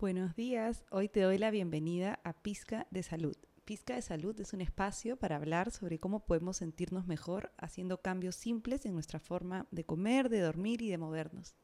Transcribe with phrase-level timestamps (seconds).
[0.00, 3.36] Buenos días, hoy te doy la bienvenida a Pizca de Salud.
[3.64, 8.36] Pizca de Salud es un espacio para hablar sobre cómo podemos sentirnos mejor haciendo cambios
[8.36, 11.56] simples en nuestra forma de comer, de dormir y de movernos.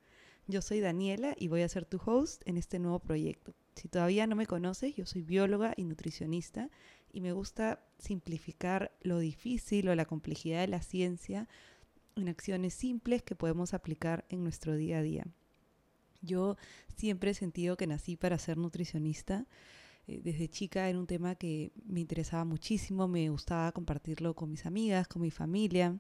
[0.49, 3.55] Yo soy Daniela y voy a ser tu host en este nuevo proyecto.
[3.77, 6.71] Si todavía no me conoces, yo soy bióloga y nutricionista
[7.13, 11.49] y me gusta simplificar lo difícil o la complejidad de la ciencia
[12.17, 15.25] en acciones simples que podemos aplicar en nuestro día a día.
[16.25, 16.57] Yo
[16.97, 19.47] siempre he sentido que nací para ser nutricionista.
[20.07, 24.67] Eh, desde chica era un tema que me interesaba muchísimo, me gustaba compartirlo con mis
[24.67, 25.99] amigas, con mi familia.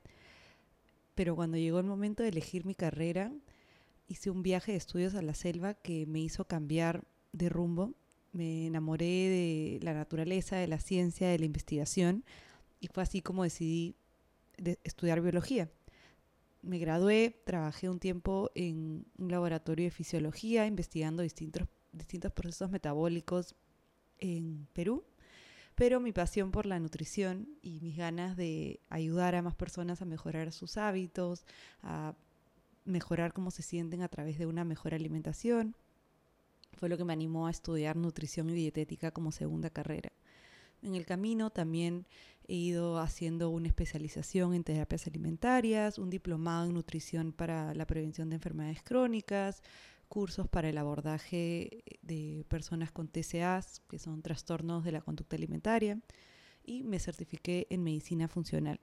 [1.14, 3.32] Pero cuando llegó el momento de elegir mi carrera,
[4.08, 7.94] hice un viaje de estudios a la selva que me hizo cambiar de rumbo.
[8.32, 12.24] Me enamoré de la naturaleza, de la ciencia, de la investigación
[12.80, 13.96] y fue así como decidí
[14.84, 15.70] estudiar biología.
[16.64, 23.54] Me gradué, trabajé un tiempo en un laboratorio de fisiología investigando distintos, distintos procesos metabólicos
[24.18, 25.04] en Perú,
[25.74, 30.06] pero mi pasión por la nutrición y mis ganas de ayudar a más personas a
[30.06, 31.44] mejorar sus hábitos,
[31.82, 32.14] a
[32.86, 35.76] mejorar cómo se sienten a través de una mejor alimentación.
[36.78, 40.12] Fue lo que me animó a estudiar nutrición y dietética como segunda carrera.
[40.84, 42.06] En el camino también
[42.46, 48.28] he ido haciendo una especialización en terapias alimentarias, un diplomado en nutrición para la prevención
[48.28, 49.62] de enfermedades crónicas,
[50.08, 55.98] cursos para el abordaje de personas con TCAs, que son trastornos de la conducta alimentaria,
[56.62, 58.78] y me certifiqué en medicina funcional.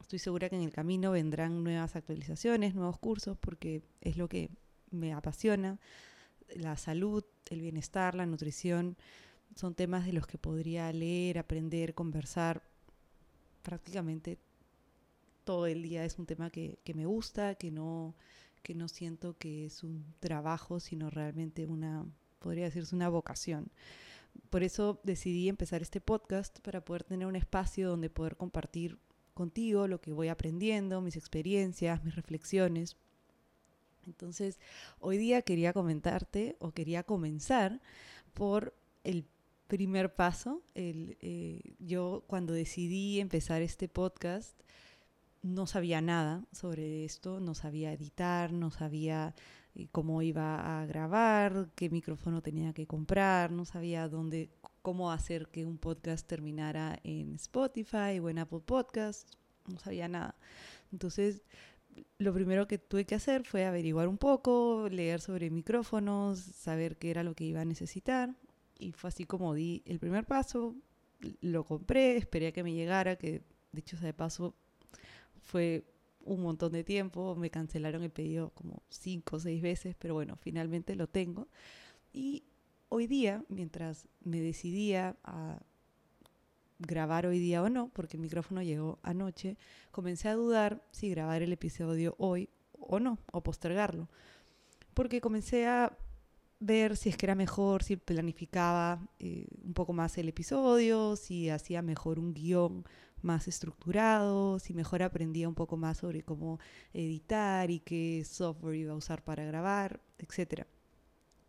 [0.00, 4.50] Estoy segura que en el camino vendrán nuevas actualizaciones, nuevos cursos, porque es lo que
[4.90, 5.78] me apasiona.
[6.56, 8.96] La salud, el bienestar, la nutrición,
[9.56, 12.62] son temas de los que podría leer, aprender, conversar
[13.62, 14.38] prácticamente
[15.44, 16.04] todo el día.
[16.04, 18.14] Es un tema que, que me gusta, que no,
[18.62, 22.04] que no siento que es un trabajo, sino realmente una,
[22.38, 23.72] podría decirse una vocación.
[24.50, 28.98] Por eso decidí empezar este podcast para poder tener un espacio donde poder compartir
[29.32, 32.96] contigo, lo que voy aprendiendo, mis experiencias, mis reflexiones.
[34.06, 34.60] Entonces,
[35.00, 37.80] hoy día quería comentarte o quería comenzar
[38.34, 39.24] por el
[39.66, 40.62] primer paso.
[40.74, 44.58] El, eh, yo cuando decidí empezar este podcast,
[45.42, 49.34] no sabía nada sobre esto, no sabía editar, no sabía
[49.74, 54.50] eh, cómo iba a grabar, qué micrófono tenía que comprar, no sabía dónde,
[54.82, 60.36] cómo hacer que un podcast terminara en Spotify o en Apple Podcasts, no sabía nada.
[60.92, 61.42] Entonces,
[62.18, 67.10] lo primero que tuve que hacer fue averiguar un poco, leer sobre micrófonos, saber qué
[67.10, 68.34] era lo que iba a necesitar.
[68.78, 70.74] Y fue así como di el primer paso,
[71.40, 73.42] lo compré, esperé a que me llegara, que
[73.72, 74.54] de hecho, de paso,
[75.42, 75.84] fue
[76.24, 80.36] un montón de tiempo, me cancelaron el pedido como cinco o seis veces, pero bueno,
[80.36, 81.46] finalmente lo tengo.
[82.12, 82.44] Y
[82.88, 85.60] hoy día, mientras me decidía a
[86.78, 89.56] grabar hoy día o no, porque el micrófono llegó anoche,
[89.90, 94.08] comencé a dudar si grabar el episodio hoy o no, o postergarlo.
[94.94, 95.96] Porque comencé a
[96.58, 101.50] ver si es que era mejor, si planificaba eh, un poco más el episodio, si
[101.50, 102.84] hacía mejor un guion
[103.22, 106.58] más estructurado, si mejor aprendía un poco más sobre cómo
[106.92, 110.64] editar y qué software iba a usar para grabar, etc.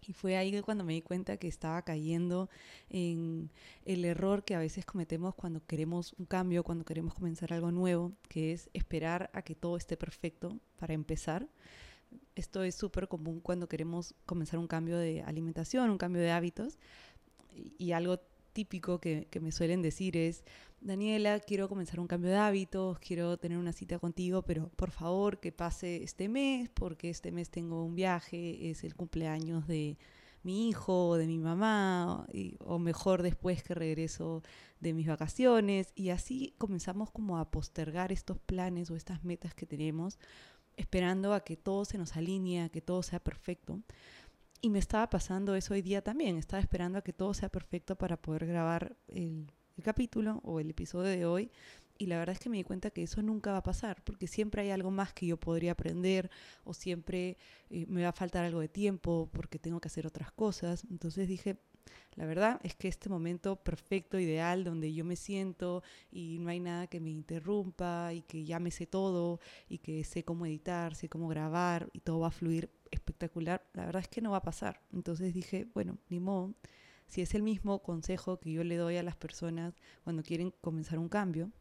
[0.01, 2.49] Y fue ahí cuando me di cuenta que estaba cayendo
[2.89, 3.51] en
[3.85, 8.13] el error que a veces cometemos cuando queremos un cambio, cuando queremos comenzar algo nuevo,
[8.29, 11.47] que es esperar a que todo esté perfecto para empezar.
[12.35, 16.77] Esto es súper común cuando queremos comenzar un cambio de alimentación, un cambio de hábitos.
[17.77, 18.19] Y, algo
[18.53, 20.43] típico que, que, me suelen decir es,
[20.81, 25.39] Daniela, quiero comenzar un cambio de hábitos, quiero tener una cita contigo, pero por favor
[25.39, 29.97] que pase este mes, porque este mes tengo un viaje, es el cumpleaños de
[30.47, 32.25] mi hijo de mi mamá,
[32.59, 34.43] o mejor después que regreso
[34.79, 35.91] de mis vacaciones.
[35.93, 40.19] Y así comenzamos como a postergar estos planes o estas metas que tenemos,
[40.77, 43.81] esperando a que todo se nos alinee, a que todo sea perfecto.
[44.61, 46.37] Y me estaba pasando eso hoy día también.
[46.37, 49.51] Estaba esperando a que todo sea perfecto para poder grabar el,
[49.83, 51.51] capítulo o el episodio de hoy.
[51.99, 54.27] Y la verdad es que me di cuenta que eso nunca va a pasar, porque
[54.27, 56.29] siempre hay algo más que yo podría aprender
[56.63, 57.37] o siempre
[57.71, 60.85] eh, me va a faltar algo de tiempo porque tengo que hacer otras cosas.
[60.91, 61.57] Entonces dije,
[62.15, 66.59] la verdad es que este momento perfecto, ideal, donde yo me siento y no hay
[66.59, 69.39] nada que me interrumpa y que ya todo
[69.69, 73.85] y que sé cómo editar, sé cómo grabar y todo va a fluir espectacular, la
[73.85, 74.81] verdad es que no va a pasar.
[74.93, 76.53] Entonces dije, bueno, ni modo,
[77.07, 79.73] si es el mismo consejo que yo le doy a las personas
[80.03, 81.51] cuando quieren comenzar un cambio,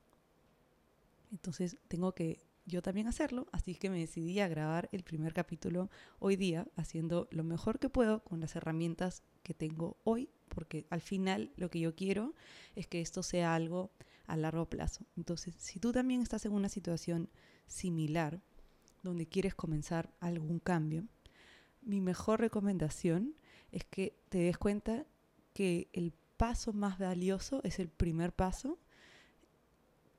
[1.33, 5.89] entonces tengo que yo también hacerlo, así que me decidí a grabar el primer capítulo
[6.19, 11.01] hoy día, haciendo lo mejor que puedo con las herramientas que tengo hoy, porque al
[11.01, 12.35] final lo que yo quiero
[12.75, 13.93] es que esto sea algo
[14.27, 15.07] a largo plazo.
[15.17, 17.31] Entonces, si tú también estás en una situación
[17.69, 18.41] similar,
[19.05, 21.07] donde quieres comenzar algún cambio,
[21.83, 23.37] mi mejor recomendación
[23.71, 25.07] es que te des cuenta
[25.53, 28.81] que el paso más valioso es el primer paso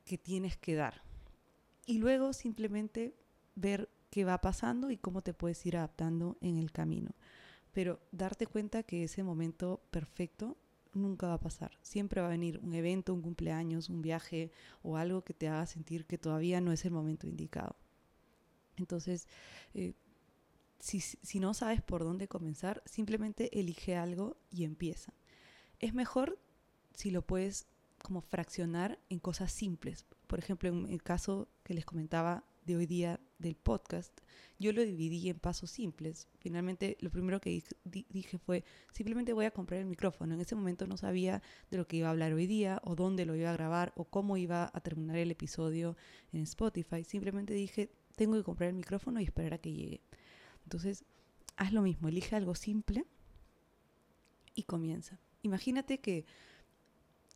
[0.05, 1.06] que tienes que dar
[1.87, 3.15] y luego simplemente
[3.55, 7.15] ver qué va pasando y cómo te puedes ir adaptando en el camino.
[7.73, 10.57] Pero darte cuenta que ese momento perfecto
[10.93, 11.71] nunca va a pasar.
[11.81, 14.51] Siempre va a venir un evento, un cumpleaños, un viaje
[14.83, 17.75] o algo que te haga sentir que todavía no es el momento indicado.
[18.75, 19.27] Entonces,
[19.73, 19.93] eh,
[20.79, 25.13] si, si no sabes por dónde comenzar, simplemente elige algo y empieza.
[25.79, 26.37] Es mejor
[26.95, 27.67] si lo puedes
[28.01, 30.05] como fraccionar en cosas simples.
[30.27, 34.11] Por ejemplo, en el caso que les comentaba de hoy día del podcast,
[34.59, 36.27] yo lo dividí en pasos simples.
[36.39, 37.63] Finalmente, lo primero que
[38.09, 40.33] dije fue, simplemente voy a comprar el micrófono.
[40.33, 41.41] En ese momento no sabía
[41.71, 44.03] de lo que iba a hablar hoy día, o dónde lo iba a grabar, o
[44.03, 45.95] cómo iba a terminar el episodio
[46.33, 47.05] en Spotify.
[47.05, 50.01] Simplemente dije, tengo que comprar el micrófono y esperar a que llegue.
[50.63, 51.05] Entonces,
[51.55, 53.05] haz lo mismo, elige algo simple
[54.55, 55.21] y comienza.
[55.41, 56.25] Imagínate que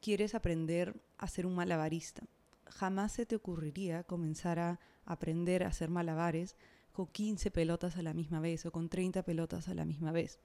[0.01, 2.27] quieres aprender a ser un malabarista
[2.71, 6.55] jamás se te ocurriría comenzar a aprender a hacer malabares
[6.91, 10.39] con 15 pelotas a la misma vez o con 30 pelotas a la misma vez.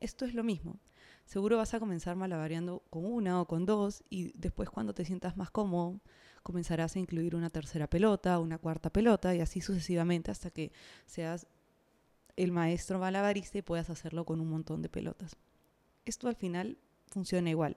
[0.00, 0.80] Esto es lo mismo.
[1.26, 5.36] Seguro vas a comenzar malabareando con una o con dos y después cuando te sientas
[5.36, 6.00] más cómodo
[6.42, 10.72] comenzarás a incluir una tercera pelota, una cuarta pelota y así sucesivamente hasta que
[11.06, 11.46] seas
[12.36, 15.36] el maestro malabarista y puedas hacerlo con un montón de pelotas.
[16.04, 17.76] Esto al final funciona igual.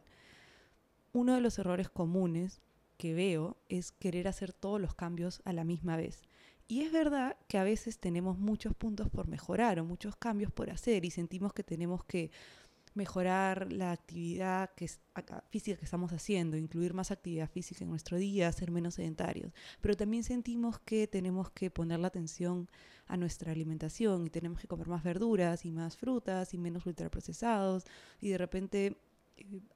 [1.14, 2.62] Uno de los errores comunes
[2.98, 6.24] que veo es querer hacer todos los cambios a la misma vez.
[6.68, 10.72] Y es verdad que a veces tenemos muchos puntos por mejorar o muchos cambios por
[10.72, 12.32] hacer y sentimos que tenemos que
[12.96, 14.72] mejorar la actividad
[15.50, 19.54] física que estamos haciendo, incluir más actividad física en nuestro día, ser menos sedentarios.
[19.82, 22.70] Pero también sentimos que tenemos que poner la atención
[23.08, 27.84] a nuestra alimentación y tenemos que comer más verduras y más frutas y menos ultraprocesados
[28.22, 28.98] y de repente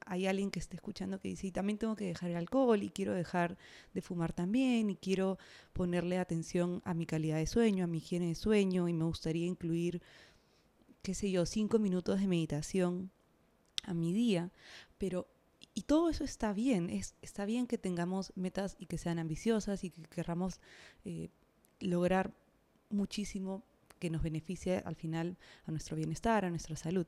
[0.06, 2.90] hay alguien que esté escuchando que dice, y también tengo que dejar el alcohol y
[2.90, 3.58] quiero dejar
[3.94, 5.38] de fumar también y quiero
[5.74, 9.46] ponerle atención a mi calidad de sueño, a mi higiene de sueño y me gustaría
[9.46, 10.02] incluir,
[11.02, 13.12] qué sé yo, cinco minutos de meditación
[13.84, 14.52] a mi día,
[14.98, 15.28] pero
[15.74, 19.84] y todo eso está bien, es, está bien que tengamos metas y que sean ambiciosas
[19.84, 20.60] y que querramos
[21.06, 21.30] eh,
[21.80, 22.34] lograr
[22.90, 23.64] muchísimo
[24.00, 27.06] que nos beneficie al final a nuestro bienestar, a nuestra salud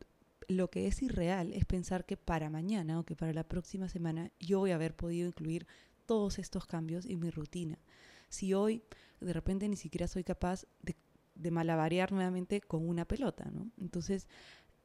[0.47, 4.31] lo que es irreal es pensar que para mañana o que para la próxima semana
[4.39, 5.67] yo voy a haber podido incluir
[6.05, 7.79] todos estos cambios en mi rutina.
[8.29, 8.83] Si hoy
[9.19, 10.95] de repente ni siquiera soy capaz de,
[11.35, 13.71] de malabarear nuevamente con una pelota, ¿no?
[13.77, 14.27] Entonces,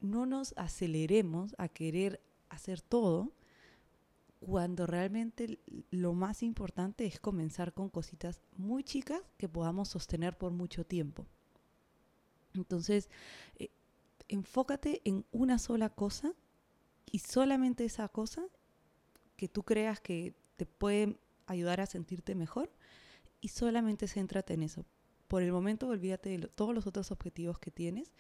[0.00, 3.32] no nos aceleremos a querer hacer todo
[4.41, 5.58] cuando realmente
[5.91, 11.26] lo más importante es comenzar con cositas muy chicas que podamos sostener por mucho tiempo.
[12.55, 13.08] Entonces,
[13.58, 13.70] eh,
[14.28, 16.34] enfócate en una sola cosa
[17.11, 18.46] y solamente esa cosa
[19.37, 22.70] que tú creas que te puede ayudar a sentirte mejor
[23.40, 24.84] y solamente céntrate en eso.
[25.28, 28.12] Por el momento olvídate de todos los otros objetivos que tienes.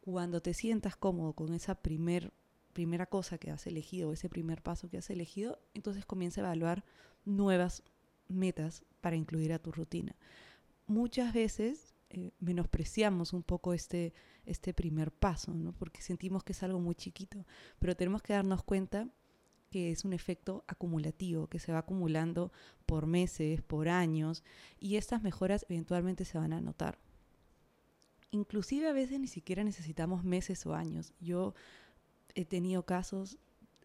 [0.00, 2.32] Cuando te sientas cómodo con esa primer,
[2.72, 6.84] primera cosa que has elegido, ese primer paso que has elegido, entonces comienza a evaluar
[7.24, 7.82] nuevas
[8.28, 10.16] metas para incluir a tu rutina.
[10.86, 14.12] Muchas veces eh, menospreciamos un poco este,
[14.44, 15.72] este primer paso, ¿no?
[15.72, 17.46] porque sentimos que es algo muy chiquito,
[17.78, 19.08] pero tenemos que darnos cuenta
[19.70, 22.52] que es un efecto acumulativo, que se va acumulando
[22.84, 24.44] por meses, por años,
[24.78, 26.98] y estas mejoras eventualmente se van a notar.
[28.30, 31.14] Inclusive a veces ni siquiera necesitamos meses o años.
[31.18, 31.54] Yo
[32.34, 33.38] he tenido casos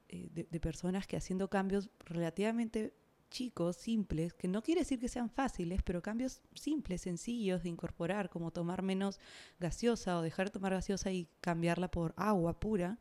[0.10, 2.93] eh, de, de personas que haciendo cambios relativamente
[3.29, 8.29] chicos, simples, que no quiere decir que sean fáciles, pero cambios simples, sencillos de incorporar,
[8.29, 9.19] como tomar menos
[9.60, 13.00] gaseosa o dejar de tomar gaseosa y cambiarla por agua pura,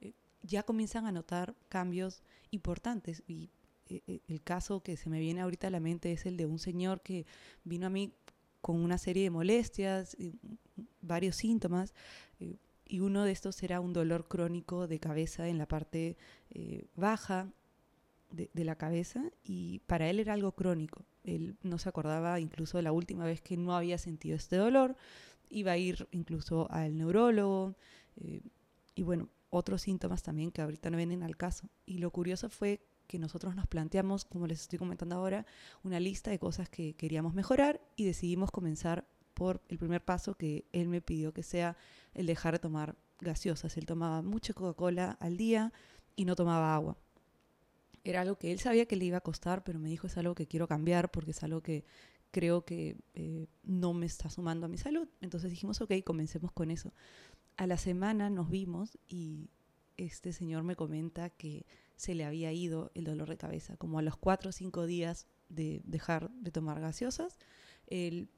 [0.00, 3.22] eh, ya comienzan a notar cambios importantes.
[3.26, 3.50] Y
[3.88, 6.46] eh, eh, el caso que se me viene ahorita a la mente es el de
[6.46, 7.26] un señor que
[7.64, 8.12] vino a mí
[8.60, 10.16] con una serie de molestias,
[11.00, 11.94] varios síntomas,
[12.88, 16.16] y uno de estos era un dolor crónico de cabeza en la parte
[16.96, 17.52] baja
[18.30, 21.04] de, la cabeza y para él era algo crónico.
[21.24, 24.96] Él no se acordaba incluso de la última vez que no había sentido este dolor.
[25.48, 27.76] Iba a ir incluso al neurólogo
[28.16, 28.42] eh,
[28.94, 31.68] y bueno, otros síntomas también que ahorita no vienen al caso.
[31.84, 35.46] Y lo curioso fue que nosotros nos planteamos, como les estoy comentando ahora,
[35.84, 40.66] una lista de cosas que queríamos mejorar y decidimos comenzar por el primer paso que
[40.72, 41.76] él me pidió que sea
[42.14, 43.76] el dejar de tomar gaseosas.
[43.76, 45.72] Él tomaba mucha Coca-Cola al día
[46.16, 46.96] y no tomaba agua.
[48.06, 50.36] Era algo que él sabía que le iba a costar, pero me dijo es algo
[50.36, 51.84] que quiero cambiar porque es algo que
[52.30, 55.08] creo que eh, no me está sumando a mi salud.
[55.20, 56.92] Entonces dijimos, ok, comencemos con eso.
[57.56, 59.50] A la semana nos vimos y
[59.96, 63.76] este señor me comenta que se le había ido el dolor de cabeza.
[63.76, 67.40] Como a los cuatro o cinco días de dejar de tomar gaseosas,
[67.88, 68.30] él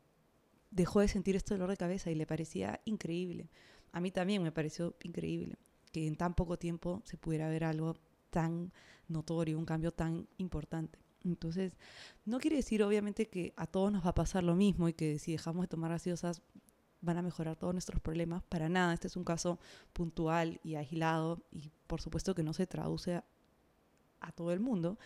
[0.71, 3.51] dejó de sentir este dolor de cabeza y le parecía increíble.
[3.93, 5.59] A mí también me pareció increíble
[5.93, 7.99] que en tan poco tiempo se pudiera ver algo
[8.31, 8.73] tan
[9.09, 10.99] notorio, un cambio tan importante.
[11.25, 11.77] Entonces,
[12.25, 15.19] no quiere decir obviamente que a todos nos va a pasar lo mismo y que
[15.19, 16.43] si dejamos de tomar gaseosas
[17.01, 18.43] van a mejorar todos nuestros problemas.
[18.45, 19.59] Para nada, este es un caso
[19.93, 23.23] puntual y aislado y por supuesto que no se traduce
[24.21, 24.99] a todo el mundo,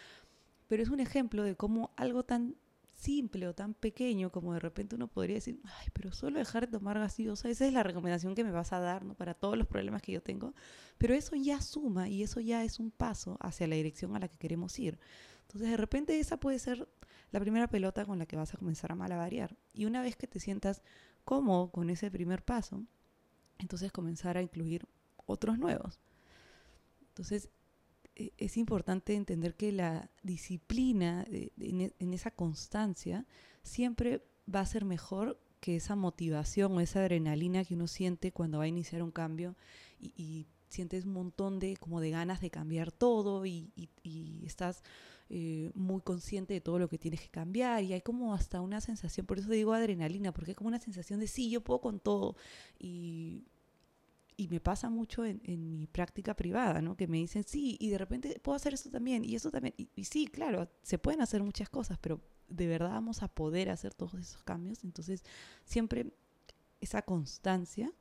[0.69, 2.57] pero es un ejemplo de cómo algo tan
[3.03, 6.79] simple o tan pequeño como de repente uno podría decir, ay, pero solo dejar de
[6.79, 9.15] tomar gaseosa, esa es la recomendación que me vas a dar ¿no?
[9.15, 10.55] para todos los problemas que yo tengo,
[10.99, 14.29] pero eso ya suma y eso ya es un paso hacia la dirección a la
[14.29, 15.01] que queremos ir.
[15.43, 16.89] Entonces de repente esa puede ser
[17.33, 19.57] la primera pelota con la que vas a comenzar a malavariar.
[19.75, 20.83] Y una vez que te sientas
[21.25, 22.85] cómodo con ese primer paso,
[23.59, 24.87] entonces comenzar a incluir
[25.27, 26.01] otros nuevos.
[27.09, 27.51] Entonces
[28.15, 31.51] es importante entender que la disciplina e,
[31.99, 33.27] en esa constancia
[33.63, 38.59] siempre va a ser mejor que esa motivación o esa adrenalina que uno siente cuando
[38.59, 39.57] va a iniciar un cambio
[40.01, 43.71] y, sientes un montón de como de ganas de cambiar todo y,
[44.43, 44.83] estás
[45.29, 48.81] eh, muy consciente de todo lo que tienes que cambiar y hay como hasta una
[48.81, 52.01] sensación, por eso digo adrenalina, porque es como una sensación de sí, yo puedo con
[52.01, 52.37] todo
[52.79, 53.45] y
[54.43, 56.97] y me pasa mucho en, mi práctica privada, ¿no?
[56.97, 59.75] Que me dicen, sí, y de repente puedo hacer eso también, y eso también.
[59.77, 63.95] Y, sí, claro, se pueden hacer muchas cosas, pero de verdad vamos a poder hacer
[63.95, 64.83] todos esos cambios.
[64.83, 65.23] Entonces,
[65.65, 66.13] siempre
[66.81, 67.93] esa constancia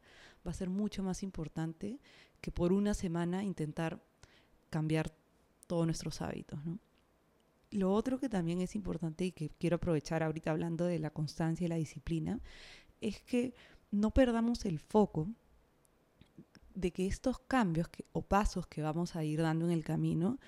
[0.45, 1.99] va a ser mucho más importante
[2.41, 4.01] que por una semana intentar
[4.71, 5.13] cambiar
[5.67, 6.79] todos nuestros hábitos, ¿no?
[7.69, 11.65] Lo otro que también es importante y que quiero aprovechar ahorita hablando de la constancia
[11.65, 12.41] y la disciplina,
[12.99, 13.53] es que
[13.91, 15.29] no perdamos el foco
[16.75, 20.39] de que estos cambios o pasos que vamos a ir dando en el camino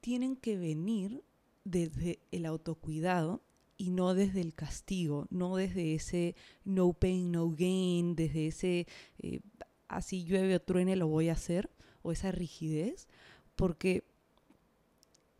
[0.00, 1.22] tienen que venir
[1.64, 3.42] desde el autocuidado
[3.76, 8.86] y no desde el castigo, no desde ese no pain, no gain, desde ese
[9.18, 9.40] eh,
[9.88, 11.70] así llueve o truene lo voy a hacer,
[12.02, 13.08] o esa rigidez,
[13.56, 14.04] porque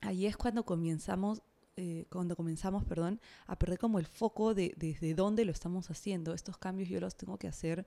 [0.01, 1.43] ahí es cuando comenzamos,
[1.77, 6.35] eh, cuando comenzamos, perdón, a perder como el foco de desde dónde lo estamos haciendo.
[6.35, 7.87] Estos cambios yo los tengo que hacer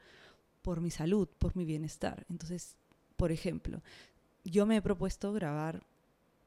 [0.62, 2.26] por mi salud, por mi bienestar.
[2.30, 2.76] Entonces,
[3.18, 3.82] por ejemplo,
[4.44, 5.84] yo me he propuesto grabar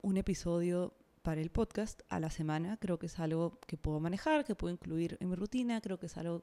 [0.03, 0.93] un episodio
[1.23, 2.77] para el podcast a la semana.
[2.77, 5.81] Creo que es algo que puedo manejar, que puedo incluir en mi rutina.
[5.81, 6.43] Creo que es algo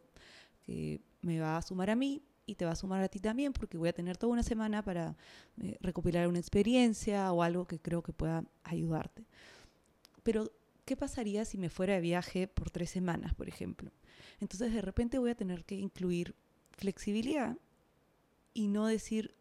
[0.63, 3.54] que me va a sumar a mí y te va a sumar a ti también
[3.54, 5.16] porque voy a tener toda una semana para
[5.62, 9.25] eh, recopilar una experiencia o algo que creo que pueda ayudarte.
[10.24, 10.51] Pero,
[10.86, 13.92] ¿qué pasaría si me fuera de viaje por tres semanas, por ejemplo?
[14.40, 16.36] Entonces, de repente voy a tener que incluir
[16.81, 17.57] flexibilidad
[18.53, 19.35] y no decir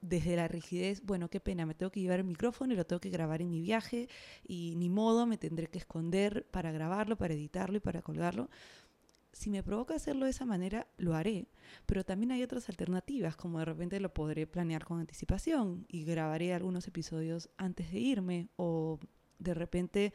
[0.00, 3.00] desde la rigidez, bueno, qué pena, me tengo que llevar el micrófono y lo tengo
[3.00, 4.08] que grabar en mi viaje
[4.46, 8.50] y ni modo, me tendré que esconder para grabarlo, para editarlo y para colgarlo.
[9.32, 11.48] Si me provoca hacerlo de esa manera, lo haré,
[11.86, 16.54] pero también hay otras alternativas, como de repente lo podré planear con anticipación y grabaré
[16.54, 18.98] algunos episodios antes de irme o
[19.38, 20.12] de repente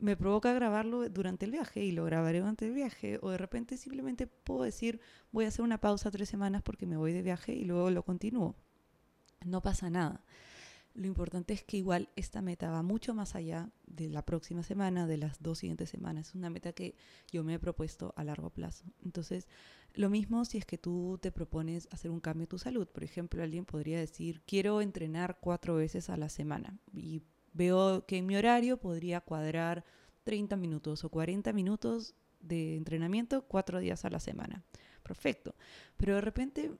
[0.00, 3.18] me provoca grabarlo durante el viaje y lo grabaré durante el viaje.
[3.22, 5.00] O de repente simplemente puedo decir,
[5.32, 8.04] voy a hacer una pausa tres semanas porque me voy de viaje y luego lo
[8.04, 8.54] continúo.
[9.44, 10.24] No pasa nada.
[10.94, 15.06] Lo importante es que igual esta meta va mucho más allá de la próxima semana,
[15.06, 16.30] de las dos siguientes semanas.
[16.30, 16.96] Es una meta que
[17.30, 18.84] yo me he propuesto a largo plazo.
[19.04, 19.46] Entonces,
[19.94, 22.88] lo mismo si es que tú te propones hacer un cambio en tu salud.
[22.88, 26.80] Por ejemplo, alguien podría decir, quiero entrenar cuatro veces a la semana
[27.58, 29.84] veo que en mi horario podría cuadrar
[30.24, 34.64] 30 minutos o 40 minutos de entrenamiento cuatro días a la semana.
[35.02, 35.54] Perfecto.
[35.96, 36.72] Pero de repente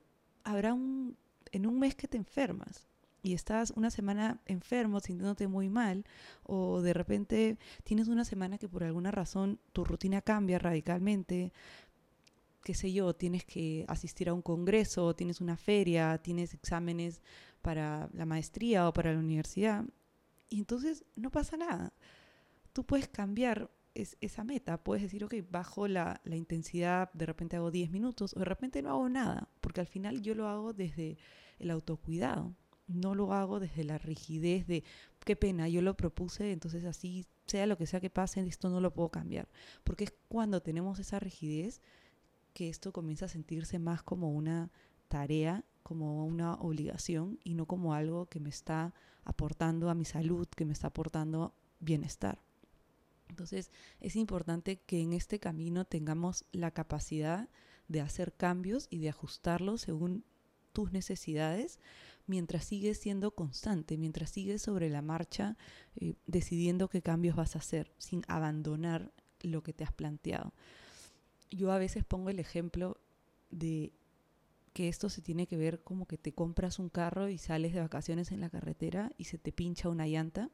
[0.43, 1.17] habrá un,
[1.51, 2.87] en un mes que te enfermas
[3.21, 6.05] y estás una semana enfermo, sintiéndote muy mal,
[6.43, 11.51] o de repente tienes una semana que por alguna razón tu rutina cambia radicalmente,
[12.63, 17.21] qué sé yo, tienes que asistir a un congreso, tienes una feria, tienes exámenes
[17.61, 19.83] para la maestría o para la universidad,
[20.49, 21.93] y entonces no pasa nada.
[22.73, 27.71] Tú puedes cambiar esa meta, puedes decir, ok, bajo la, la intensidad, de repente hago
[27.71, 31.17] 10 minutos o de repente no hago nada, porque al final yo lo hago desde
[31.59, 32.55] el autocuidado.
[32.87, 34.83] no lo hago desde la rigidez de
[35.25, 38.81] qué pena, yo lo propuse, entonces así, sea lo que sea que pase, esto no
[38.81, 39.47] lo puedo cambiar.
[39.83, 41.81] Porque es cuando tenemos esa rigidez
[42.53, 44.71] que esto comienza a sentirse más como una
[45.07, 48.93] tarea, como una obligación y no como algo que me está
[49.23, 52.43] aportando a mi salud, que me está aportando bienestar.
[53.27, 57.49] Entonces es importante que en este camino tengamos la capacidad
[57.87, 60.23] de hacer cambios y de ajustarlos según
[60.73, 61.79] tus necesidades
[62.27, 65.57] mientras sigues siendo constante, mientras sigues sobre la marcha
[65.95, 70.53] eh, decidiendo qué cambios vas a hacer sin abandonar lo que te has planteado.
[71.49, 72.99] Yo a veces pongo el ejemplo
[73.49, 73.91] de
[74.79, 77.81] que esto se tiene que ver como que te compras un carro y sales de
[77.81, 80.51] vacaciones en la carretera y se te pincha una llanta.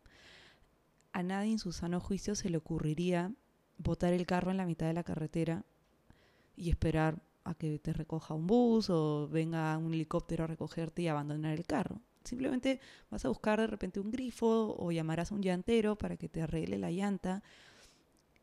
[1.13, 3.31] A nadie en su sano juicio se le ocurriría
[3.77, 5.63] botar el carro en la mitad de la carretera
[6.57, 11.07] y esperar a que te recoja un bus o venga un helicóptero a recogerte y
[11.07, 12.01] abandonar el carro.
[12.23, 12.79] Simplemente
[13.11, 16.41] vas a buscar de repente un grifo o llamarás a un llantero para que te
[16.41, 17.43] arregle la llanta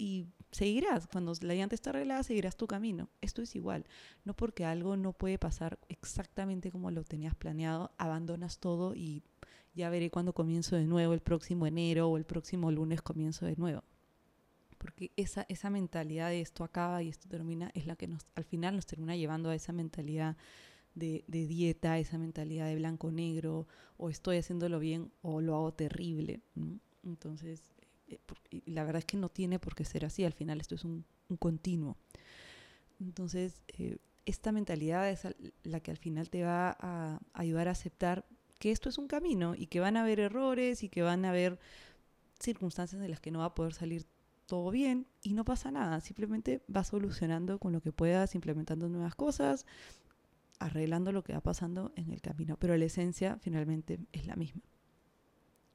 [0.02, 1.06] y seguirás.
[1.06, 3.08] Cuando la llanta está arreglada, seguirás tu camino.
[3.20, 3.86] Esto es igual.
[4.24, 9.22] No porque algo no puede pasar exactamente como lo tenías planeado, abandonas todo y
[9.74, 13.56] ya veré cuándo comienzo de nuevo, el próximo enero o el próximo lunes comienzo de
[13.56, 13.84] nuevo
[14.76, 18.42] porque esa, esa mentalidad de esto acaba y esto termina es la que nos, al
[18.42, 20.36] final nos termina llevando a esa mentalidad
[20.96, 26.40] de, dieta, esa mentalidad de blanco-negro, o estoy haciéndolo bien o lo hago terrible.
[27.04, 27.71] Entonces,
[28.50, 30.84] eh, la verdad es que no tiene por qué ser así, al final esto es
[30.84, 31.04] un,
[31.38, 31.96] continuo.
[33.00, 35.26] Entonces, eh, esta mentalidad es
[35.62, 38.26] la que al final te va a ayudar a aceptar
[38.58, 41.30] que esto es un camino y que van a haber errores y que van a
[41.30, 41.58] haber
[42.38, 44.06] circunstancias en las que no va a poder salir
[44.46, 49.14] todo bien y no pasa nada, simplemente vas solucionando con lo que puedas, implementando nuevas
[49.14, 49.66] cosas,
[50.58, 54.62] arreglando lo que va pasando en el camino, pero la esencia finalmente es la misma.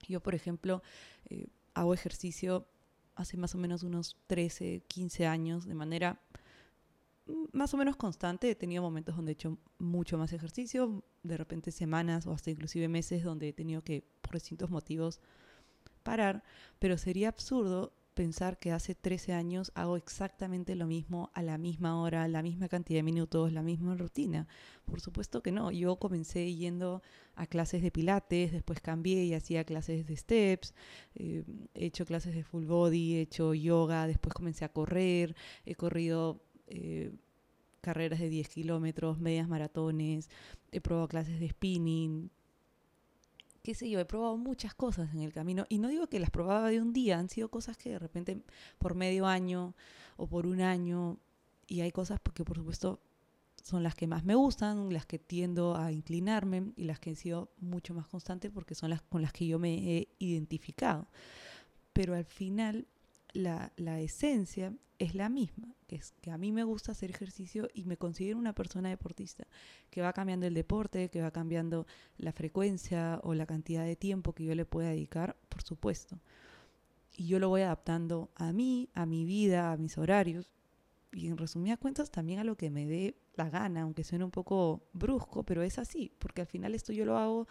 [0.08, 0.82] Yo, por ejemplo,
[1.26, 1.48] eh,
[1.80, 2.68] hago ejercicio
[3.16, 6.22] hace más o menos unos 13, 15 años de manera
[7.52, 8.50] más o menos constante.
[8.50, 12.88] He tenido momentos donde he hecho mucho más ejercicio, de repente semanas o hasta inclusive
[12.88, 15.20] meses donde he tenido que, por distintos motivos,
[16.04, 16.44] parar,
[16.80, 22.02] pero sería absurdo pensar que hace 13 años hago exactamente lo mismo a la misma
[22.02, 24.48] hora, la misma cantidad de minutos, la misma rutina.
[24.86, 25.70] Por supuesto que no.
[25.72, 27.04] Yo comencé yendo
[27.36, 30.74] a clases de pilates, después cambié y hacía clases de steps,
[31.14, 31.44] eh,
[31.76, 36.42] he hecho clases de full body, he hecho yoga, después comencé a correr, he corrido...
[36.68, 37.12] Eh,
[37.80, 40.30] carreras de 10 kilómetros, medias maratones,
[40.74, 42.30] he probado clases de spinning,
[43.68, 46.30] qué sé yo, he probado muchas cosas en el camino y no digo que las
[46.30, 48.42] probaba de un día, han sido cosas que de repente
[48.78, 49.76] por medio año
[50.16, 51.18] o por un año
[51.68, 53.02] y hay cosas que por supuesto
[53.62, 57.18] son las que más me gustan, las que tiendo a inclinarme y las que han
[57.18, 61.10] sido mucho más constantes porque son las con las que yo me he identificado.
[61.92, 62.88] Pero al final
[63.34, 67.86] la, esencia es la misma, que es que a mí me gusta hacer ejercicio y
[67.86, 69.48] me considero una persona deportista,
[69.90, 71.86] que va cambiando el deporte, que va cambiando
[72.18, 76.20] la frecuencia o la cantidad de tiempo que yo le pueda dedicar, por supuesto.
[77.16, 80.52] Y yo lo voy adaptando a mí, a mi vida, a mis horarios
[81.12, 84.32] y en resumidas cuentas también a lo que me dé la gana, aunque suene un
[84.32, 87.48] poco brusco, pero es así, porque al final esto yo lo hago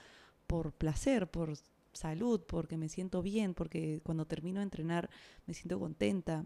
[0.46, 1.56] por placer, por
[1.96, 5.10] salud, porque me siento bien, porque cuando termino de entrenar
[5.46, 6.44] me siento contenta,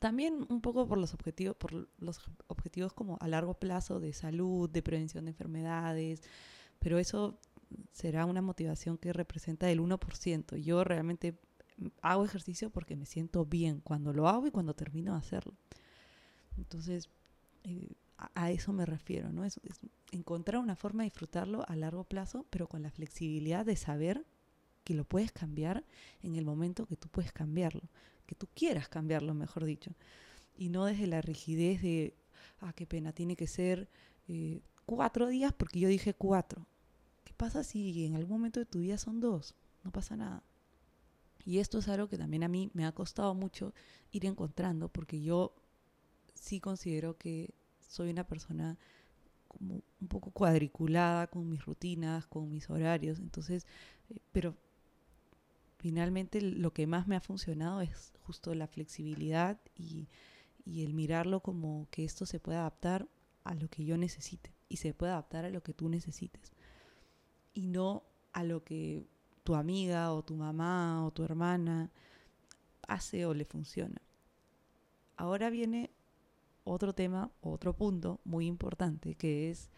[0.00, 4.68] también un poco por los objetivos, por los objetivos como a largo plazo de salud,
[4.68, 6.22] de prevención de enfermedades,
[6.78, 7.38] pero eso
[7.92, 10.56] será una motivación que representa el 1%.
[10.56, 11.38] Yo realmente
[12.02, 15.54] hago ejercicio porque me siento bien cuando lo hago y cuando termino de hacerlo.
[16.56, 17.08] Entonces,
[17.64, 19.44] eh, a, eso me refiero, ¿no?
[19.44, 19.60] Es,
[20.12, 24.24] encontrar una forma de disfrutarlo a largo plazo, pero con la flexibilidad de saber
[24.84, 25.84] que lo puedes cambiar
[26.22, 27.82] en el momento que tú puedes cambiarlo
[28.26, 29.92] que tú quieras cambiarlo, mejor dicho.
[30.56, 32.14] Y no desde la rigidez de,
[32.60, 33.88] ah, qué pena, tiene que ser
[34.28, 36.66] eh, cuatro días porque yo dije cuatro.
[37.24, 39.54] ¿Qué pasa si en algún momento de tu vida son dos?
[39.82, 40.42] No pasa nada.
[41.44, 43.74] Y esto es algo que también a mí me ha costado mucho
[44.12, 45.54] ir encontrando porque yo
[46.34, 47.52] sí considero que
[47.94, 48.76] soy una persona
[49.46, 53.66] como un poco cuadriculada con mis rutinas, con mis horarios, entonces,
[54.10, 54.56] eh, pero
[55.78, 60.08] finalmente lo que más me ha funcionado es justo la flexibilidad y,
[60.66, 63.06] el mirarlo como que esto se puede adaptar
[63.44, 66.54] a lo que yo necesite y se puede adaptar a lo que tú necesites
[67.52, 68.02] y no
[68.32, 69.04] a lo que
[69.42, 71.90] tu amiga o tu mamá o tu hermana
[72.88, 74.00] hace o le funciona.
[75.18, 75.90] Ahora viene
[76.64, 79.70] otro tema, otro punto muy importante que es,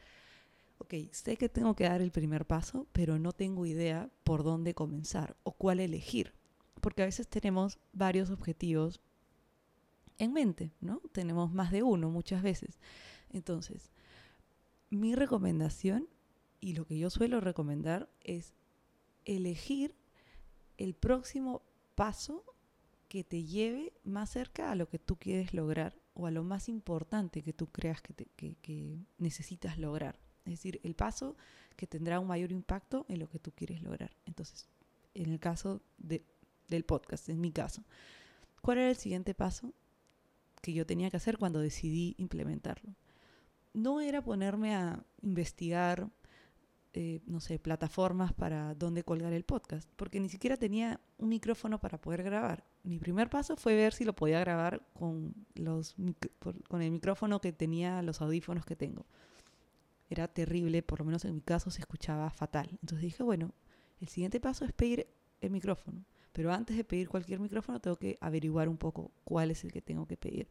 [0.78, 4.74] ok, sé que tengo que dar el primer paso, pero no tengo idea por dónde
[4.74, 6.32] comenzar o cuál elegir.
[6.80, 9.00] Porque a veces tenemos varios objetivos
[10.18, 11.00] en mente, ¿no?
[11.12, 12.78] Tenemos más de uno muchas veces.
[13.30, 13.90] Entonces,
[14.90, 16.08] mi recomendación
[16.60, 18.54] y lo que yo suelo recomendar es
[19.24, 19.94] elegir
[20.78, 21.62] el próximo
[21.94, 22.44] paso
[23.08, 26.68] que te lleve más cerca a lo que tú quieres lograr o a lo más
[26.68, 30.18] importante que tú creas que, necesitas lograr.
[30.44, 31.36] Es decir, el paso
[31.76, 34.16] que tendrá un mayor impacto en lo que tú quieres lograr.
[34.24, 34.68] Entonces,
[35.14, 37.84] en el caso del podcast, en mi caso,
[38.62, 39.74] ¿cuál era el siguiente paso
[40.62, 42.94] que yo tenía que hacer cuando decidí implementarlo?
[43.74, 46.08] No era ponerme a investigar
[46.98, 51.78] eh, no sé, plataformas para dónde colgar el podcast, porque ni siquiera tenía un micrófono
[51.78, 52.64] para poder grabar.
[52.84, 55.94] Mi primer paso fue ver si lo podía grabar con, los,
[56.68, 59.04] con el micrófono que tenía, los audífonos que tengo.
[60.08, 62.70] Era terrible, por lo menos en mi caso se escuchaba fatal.
[62.80, 63.52] Entonces dije, bueno,
[64.00, 65.06] el siguiente paso es pedir
[65.42, 66.02] el micrófono.
[66.32, 69.82] Pero antes de pedir cualquier micrófono tengo que averiguar un poco cuál es el que
[69.82, 70.48] tengo que pedir.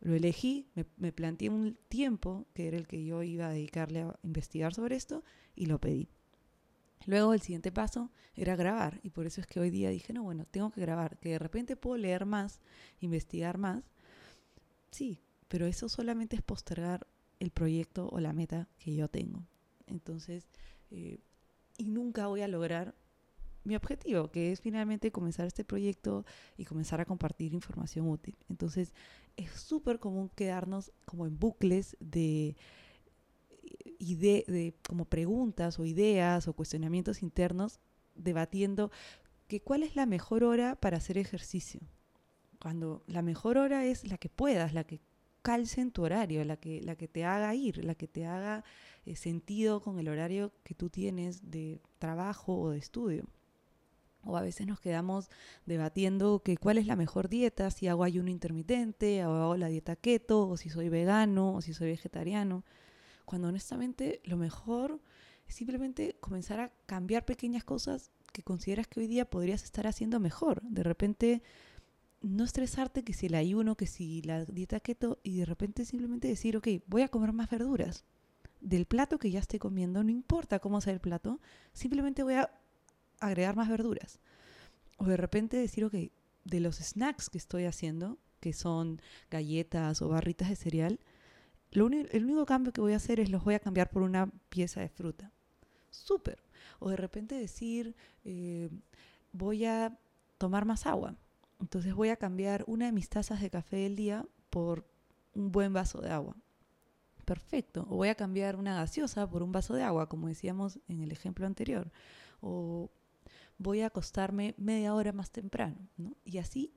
[0.00, 4.18] Lo elegí, me, planteé un tiempo, que era el que yo iba a dedicarle a
[4.22, 6.08] investigar sobre esto, y lo pedí.
[7.06, 10.22] Luego el siguiente paso era grabar, y por eso es que hoy día dije, no,
[10.22, 12.60] bueno, tengo que grabar, que de repente puedo leer más,
[13.00, 13.84] investigar más.
[14.90, 17.06] Sí, pero eso solamente es postergar
[17.40, 19.46] el proyecto o la meta que yo tengo.
[19.86, 20.48] Entonces,
[20.90, 21.18] eh,
[21.76, 22.94] y nunca voy a lograr
[23.64, 26.24] mi objetivo, que es finalmente comenzar este proyecto
[26.56, 28.36] y comenzar a compartir información útil.
[28.48, 28.92] Entonces,
[29.36, 32.56] es súper común quedarnos como en bucles de,
[33.98, 37.80] de como preguntas o ideas o cuestionamientos internos
[38.14, 38.90] debatiendo
[39.48, 41.80] que cuál es la mejor hora para hacer ejercicio.
[42.60, 45.00] Cuando la mejor hora es la que puedas, la que
[45.42, 48.64] calce en tu horario, la que, la que te haga ir, la que te haga
[49.04, 53.26] eh, sentido con el horario que tú tienes de trabajo o de estudio.
[54.26, 55.28] O a veces nos quedamos
[55.66, 59.96] debatiendo que cuál es la mejor dieta, si hago ayuno intermitente, o hago la dieta
[59.96, 62.64] keto, o si soy vegano, o si soy vegetariano.
[63.24, 65.00] Cuando honestamente lo mejor
[65.46, 70.20] es simplemente comenzar a cambiar pequeñas cosas que consideras que hoy día podrías estar haciendo
[70.20, 70.60] mejor.
[70.62, 71.42] De repente
[72.24, 76.28] no estresarte que si el ayuno, que si la dieta keto, y de repente simplemente
[76.28, 78.04] decir, ok, voy a comer más verduras.
[78.60, 81.38] Del plato que ya estoy comiendo, no importa cómo sea el plato,
[81.74, 82.50] simplemente voy a
[83.26, 84.20] agregar más verduras.
[84.98, 85.94] O de repente decir, ok,
[86.44, 91.00] de los snacks que estoy haciendo, que son galletas o barritas de cereal,
[91.70, 94.30] lo el único cambio que voy a hacer es los voy a cambiar por una
[94.48, 95.32] pieza de fruta.
[95.90, 96.42] Súper.
[96.78, 98.70] O de repente decir, eh,
[99.32, 99.98] voy a
[100.38, 101.16] tomar más agua.
[101.60, 104.86] Entonces voy a cambiar una de mis tazas de café del día por
[105.34, 106.36] un buen vaso de agua.
[107.24, 107.86] Perfecto.
[107.88, 111.10] O voy a cambiar una gaseosa por un vaso de agua, como decíamos en el
[111.10, 111.90] ejemplo anterior.
[112.40, 112.90] O
[113.58, 116.16] voy a acostarme media hora más temprano, ¿no?
[116.24, 116.72] Y así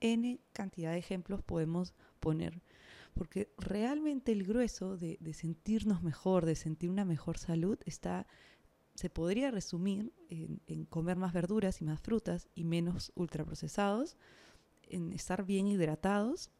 [0.00, 2.60] N cantidad de ejemplos podemos poner.
[3.14, 8.26] Porque realmente el grueso de, sentirnos mejor, de sentir una mejor salud, está,
[8.94, 14.16] se podría resumir en, comer más verduras y más frutas y menos ultraprocesados,
[14.88, 16.50] en estar bien hidratados,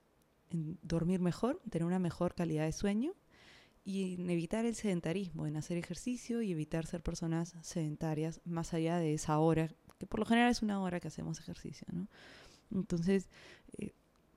[0.50, 3.14] en dormir mejor, tener una mejor calidad de sueño
[3.84, 8.98] y en evitar el sedentarismo, en hacer ejercicio y evitar ser personas sedentarias más allá
[8.98, 12.08] de esa hora, que por lo general es una hora que hacemos ejercicio, ¿no?
[12.70, 13.28] Entonces,
[13.78, 13.92] eh,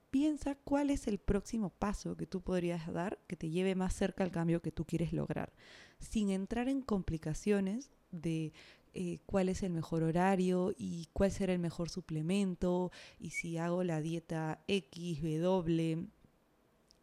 [0.10, 4.24] piensa cuál es el próximo paso que tú podrías dar que te lleve más cerca
[4.24, 5.54] al cambio que tú quieres lograr,
[6.00, 8.54] sin entrar en complicaciones de
[8.94, 13.84] eh, cuál es el mejor horario y cuál será el mejor suplemento y si hago
[13.84, 16.08] la dieta X, W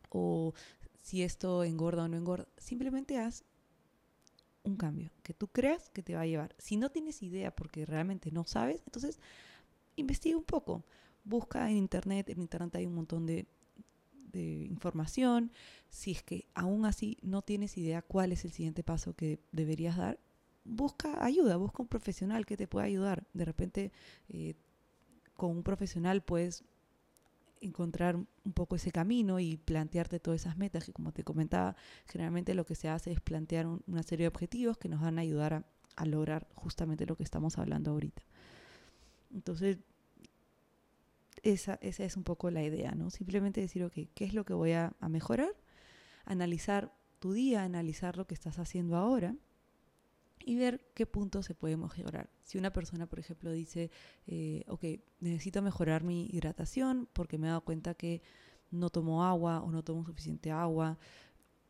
[0.09, 0.55] o
[1.03, 2.49] si esto engorda o no engorda.
[2.57, 3.45] Simplemente haz
[4.65, 6.55] un cambio que tú creas que te va a llevar.
[6.59, 9.19] Si no tienes idea porque realmente no sabes, entonces
[9.97, 10.85] investiga un poco.
[11.25, 13.47] Busca en internet, en internet hay un montón de,
[14.35, 15.53] información.
[15.91, 19.99] Si es que aún así no tienes idea cuál es el siguiente paso que deberías
[19.99, 20.19] dar,
[20.65, 23.27] busca ayuda, busca un profesional que te pueda ayudar.
[23.35, 23.93] De repente,
[24.31, 24.55] eh,
[25.35, 26.65] con un profesional puedes
[27.62, 32.55] encontrar un poco ese camino y plantearte todas esas metas que como te comentaba, generalmente
[32.55, 35.64] lo que se hace es plantear una serie de objetivos que nos van a ayudar
[35.96, 38.22] a, lograr justamente lo que estamos hablando ahorita.
[39.33, 39.79] Entonces,
[41.42, 43.11] esa, esa, es un poco la idea, ¿no?
[43.11, 45.55] Simplemente decir, ok, ¿qué es lo que voy a, a mejorar?
[46.25, 49.37] Analizar tu día, analizar lo que estás haciendo ahora
[50.44, 52.31] y ver qué puntos se puede mejorar.
[52.44, 53.90] Si una persona, por ejemplo, dice,
[54.26, 54.85] eh, ok,
[55.20, 58.22] necesito mejorar mi hidratación porque me he dado cuenta que
[58.70, 60.98] no tomo agua o no tomo suficiente agua,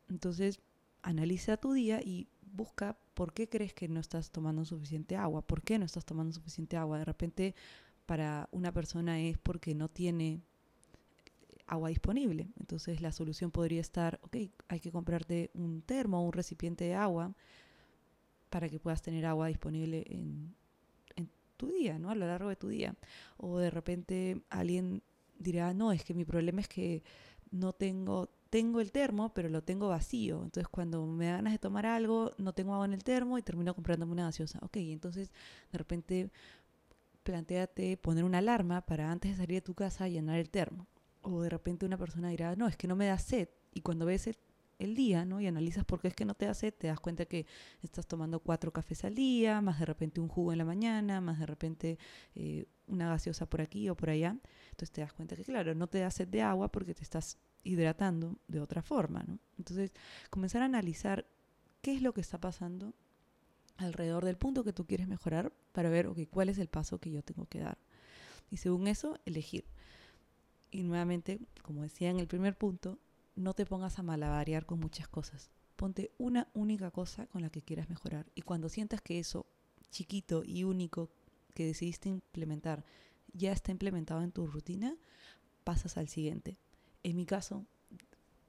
[0.09, 0.61] entonces
[1.03, 5.63] analiza tu día y busca por qué crees que no estás tomando suficiente agua, por
[5.63, 6.99] qué no estás tomando suficiente agua.
[6.99, 7.55] De repente
[8.07, 10.43] para una persona es porque no tiene
[11.67, 12.51] agua disponible.
[12.59, 14.37] Entonces la solución podría estar, ok,
[14.69, 17.35] hay que comprarte un termo, un recipiente de agua
[18.53, 20.55] para que puedas tener agua disponible en,
[21.57, 22.11] tu día, ¿no?
[22.11, 22.97] A lo largo de tu día.
[23.37, 25.01] O de repente alguien
[25.39, 27.05] dirá, no, es que mi problema es que
[27.53, 30.43] no tengo, tengo el termo, pero lo tengo vacío.
[30.43, 33.43] Entonces cuando me da ganas de tomar algo, no tengo agua en el termo y
[33.43, 34.59] termino comprándome una gaseosa.
[34.63, 35.31] Ok, entonces
[35.71, 36.31] de repente
[37.23, 40.89] planteate poner una alarma para antes de salir de tu casa llenar el termo.
[41.23, 43.49] O de repente una persona dirá, no, es que no me da sed.
[43.73, 44.37] Y cuando ves el,
[44.95, 45.41] día, ¿no?
[45.41, 47.47] Y analizas por qué es que no te sed, te das cuenta que
[47.83, 51.39] estás tomando cuatro cafés al día, más de repente un jugo en la mañana, más
[51.39, 51.99] de repente
[52.35, 54.37] eh, una gaseosa por aquí o por allá.
[54.71, 57.39] Entonces te das cuenta que, claro, no te da sed de agua porque te estás
[57.65, 59.39] hidratando de otra forma, ¿no?
[59.59, 59.93] Entonces,
[60.31, 61.27] comenzar a analizar
[61.81, 62.95] qué es lo que está pasando
[63.77, 67.11] alrededor del punto que tú quieres mejorar para ver, ok, cuál es el paso que
[67.11, 67.79] yo tengo que dar.
[68.51, 69.65] Y según eso, elegir.
[70.71, 72.99] Y nuevamente, como decía en el primer punto,
[73.35, 75.51] no te pongas a malabarear con muchas cosas.
[75.77, 78.27] Ponte una única cosa con la que quieras mejorar.
[78.35, 79.47] Y cuando sientas que eso
[79.91, 81.11] chiquito y único
[81.55, 82.85] que decidiste implementar
[83.33, 84.97] ya está implementado en tu rutina,
[85.65, 86.59] pasas al siguiente.
[87.03, 87.67] En mi caso,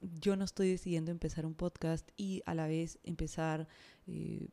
[0.02, 3.67] yo no estoy decidiendo empezar un podcast y a la vez empezar
[4.08, 4.50] eh,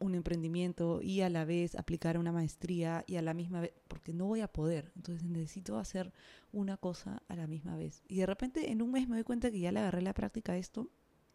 [0.00, 4.12] un emprendimiento y a la vez aplicar una maestría y a la misma vez, porque
[4.12, 4.92] no voy a poder.
[4.96, 6.12] Entonces necesito hacer
[6.52, 8.02] una cosa a la misma vez.
[8.08, 10.52] Y de repente en un mes me doy cuenta que ya le agarré la práctica
[10.52, 10.88] a esto.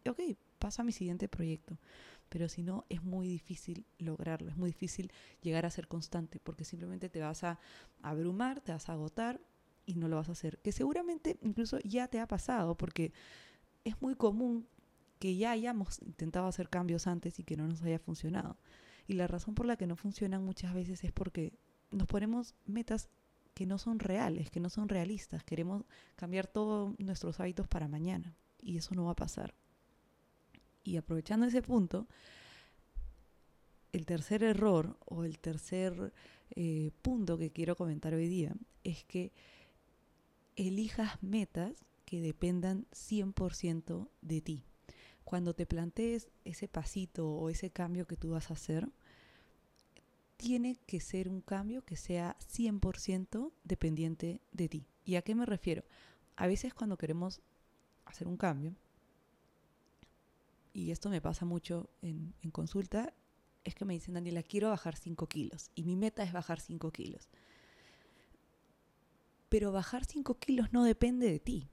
[0.04, 0.20] Y ok,
[0.58, 1.78] paso a mi siguiente proyecto.
[2.28, 6.64] Pero si no, es muy difícil lograrlo, es muy difícil llegar a ser constante, porque
[6.64, 7.58] simplemente te vas a
[8.02, 9.40] abrumar, te vas a agotar
[9.84, 10.58] y no lo vas a hacer.
[10.58, 13.12] Que seguramente incluso ya te ha pasado, porque
[13.84, 14.66] es muy común
[15.18, 18.56] que ya hayamos intentado hacer cambios antes y que no nos haya funcionado.
[19.06, 21.52] Y la razón por la que no funcionan muchas veces es porque
[21.90, 23.08] nos ponemos metas
[23.54, 25.44] que no son reales, que no son realistas.
[25.44, 25.84] Queremos
[26.16, 29.54] cambiar todos nuestros hábitos para mañana y eso no va a pasar.
[30.84, 32.06] Y aprovechando ese punto,
[33.92, 36.12] el tercer error o el tercer
[36.50, 39.32] eh, punto que quiero comentar hoy día es que
[40.56, 44.64] elijas metas que dependan 100% de ti
[45.26, 48.88] cuando te plantees ese pasito o ese cambio que tú vas a hacer,
[50.36, 54.86] tiene que ser un cambio que sea 100% dependiente de ti.
[55.04, 55.82] ¿Y a qué me refiero?
[56.36, 57.40] A veces cuando queremos
[58.04, 58.76] hacer un cambio,
[60.72, 63.12] y esto me pasa mucho en, consulta,
[63.64, 66.92] es que me dicen, Daniela, quiero bajar 5 kilos y mi meta es bajar 5
[66.92, 67.28] kilos.
[69.48, 71.68] Pero bajar 5 kilos no depende de ti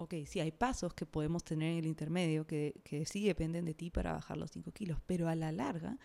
[0.00, 3.74] ok, sí hay pasos que podemos tener en el intermedio que, que sí dependen de
[3.74, 5.98] ti para bajar los 5 kilos, pero a la larga,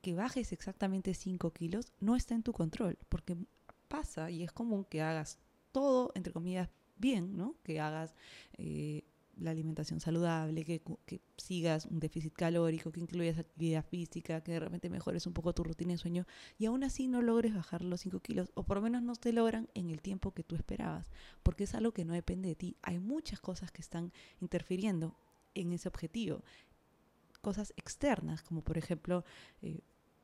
[0.00, 3.36] que bajes exactamente 5 kilos no está en tu control, porque
[3.88, 5.40] pasa y es común que hagas
[5.72, 7.56] todo, entre comillas, bien, ¿no?
[7.64, 8.14] Que hagas
[8.58, 9.01] eh,
[9.38, 10.82] la alimentación saludable, que,
[11.36, 15.64] sigas un déficit calórico, que incluyas actividad física, que de repente mejores un poco tu
[15.64, 16.26] rutina de sueño
[16.58, 19.32] y aún así no logres bajar los 5 kilos o por lo menos no te
[19.32, 21.10] logran en el tiempo que tú esperabas,
[21.42, 22.76] porque es algo que no depende de ti.
[22.82, 25.16] Hay muchas cosas que están interfiriendo
[25.54, 26.42] en ese objetivo,
[27.40, 29.24] cosas externas, como por ejemplo
[29.60, 29.80] eh,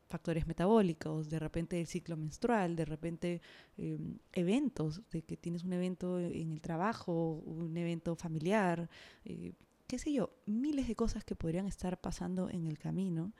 [0.08, 3.42] factores metabólicos, de repente el ciclo menstrual, de repente
[3.76, 8.88] em, eventos, de que tienes un evento en el trabajo, un evento familiar,
[9.24, 9.52] eh,
[9.86, 13.32] qué sé yo, miles de cosas que podrían estar pasando en el camino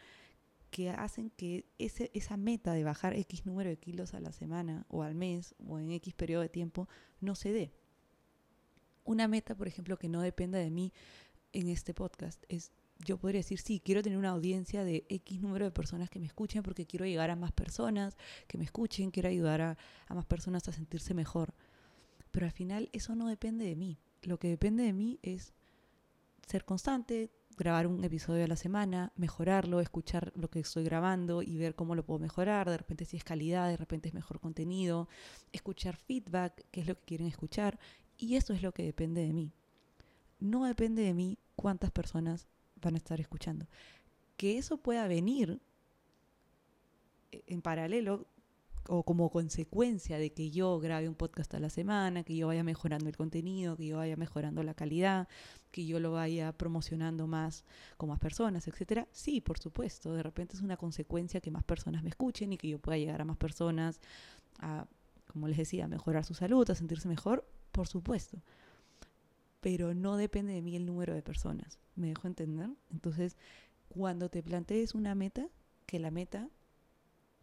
[0.71, 4.85] que hacen que ese, esa meta de bajar X número de kilos a la semana
[4.89, 6.89] o al mes o en X periodo de tiempo
[7.21, 7.73] no se dé.
[9.05, 10.93] Una meta, por ejemplo, que no dependa de mí
[11.53, 15.65] en este podcast es yo podría decir, sí, quiero tener una audiencia de X número
[15.65, 19.29] de personas que me escuchen porque quiero llegar a más personas que me escuchen, quiero
[19.29, 19.77] ayudar a,
[20.09, 21.55] más personas a sentirse mejor.
[22.31, 23.99] Pero al final eso no depende de mí.
[24.23, 25.55] Lo que depende de mí es
[26.47, 31.57] ser constante, grabar un episodio a la semana, mejorarlo, escuchar lo que estoy grabando y
[31.57, 32.69] ver cómo lo puedo mejorar.
[32.69, 35.09] De repente si es calidad, de repente es mejor contenido,
[35.53, 37.79] escuchar feedback, qué es lo que quieren escuchar.
[38.17, 39.53] Y eso es lo que depende de mí.
[40.41, 42.49] No depende de mí cuántas personas
[42.81, 43.67] van a estar escuchando.
[44.37, 45.61] Que eso pueda venir
[47.33, 48.27] eh, en paralelo
[48.89, 52.65] o como consecuencia de que yo grabe un podcast a la semana, que yo vaya
[52.65, 55.29] mejorando el contenido, que yo vaya mejorando la calidad,
[55.71, 57.65] que yo lo vaya promocionando más
[57.99, 59.07] con más personas, etcétera.
[59.13, 62.69] Sí, por supuesto, de repente es una consecuencia que más personas me escuchen y que
[62.69, 64.01] yo pueda llegar a más personas
[64.59, 64.87] a,
[65.27, 68.39] como les decía, mejorar su salud, a sentirse mejor, por supuesto.
[69.61, 71.79] Pero no depende de mí el número de personas.
[71.95, 72.71] ¿Me dejo entender?
[72.91, 73.37] Entonces,
[73.89, 75.49] cuando te plantees una meta,
[75.87, 76.49] que la meta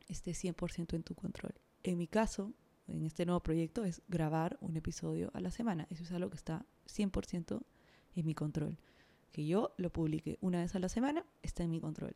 [0.08, 1.56] esté 100% en tu control.
[1.84, 2.54] En mi caso,
[2.88, 5.88] en este nuevo proyecto, es grabar un episodio a la semana.
[5.90, 7.62] Eso es algo que está 100%
[8.16, 8.78] en mi control.
[9.32, 12.16] Que yo lo publique una vez a la semana, está en mi control.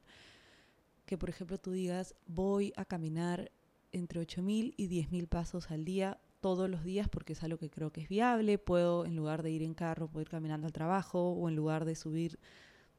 [1.05, 3.51] Que, por ejemplo, tú digas, voy a caminar
[3.91, 7.91] entre 8.000 y 10.000 pasos al día todos los días porque es algo que creo
[7.91, 8.57] que es viable.
[8.57, 11.85] Puedo, en lugar de ir en carro, poder ir caminando al trabajo o en lugar
[11.85, 12.39] de subir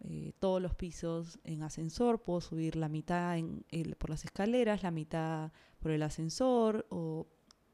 [0.03, 3.65] eh, todos los pisos en ascensor, puedo subir la mitad en
[3.99, 7.27] por las escaleras, la mitad por el ascensor o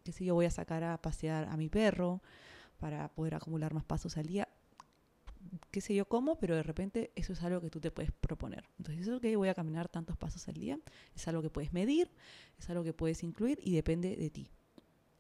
[0.03, 2.23] qué sé yo, voy a sacar a pasear a mi perro
[2.79, 4.49] para poder acumular más pasos al día.
[5.71, 8.65] Qué sé yo cómo, pero de repente eso es algo que tú te puedes proponer.
[8.79, 10.79] Entonces, que voy a caminar tantos pasos al día,
[11.15, 12.11] es algo que puedes medir,
[12.59, 14.51] es algo que puedes incluir y depende de ti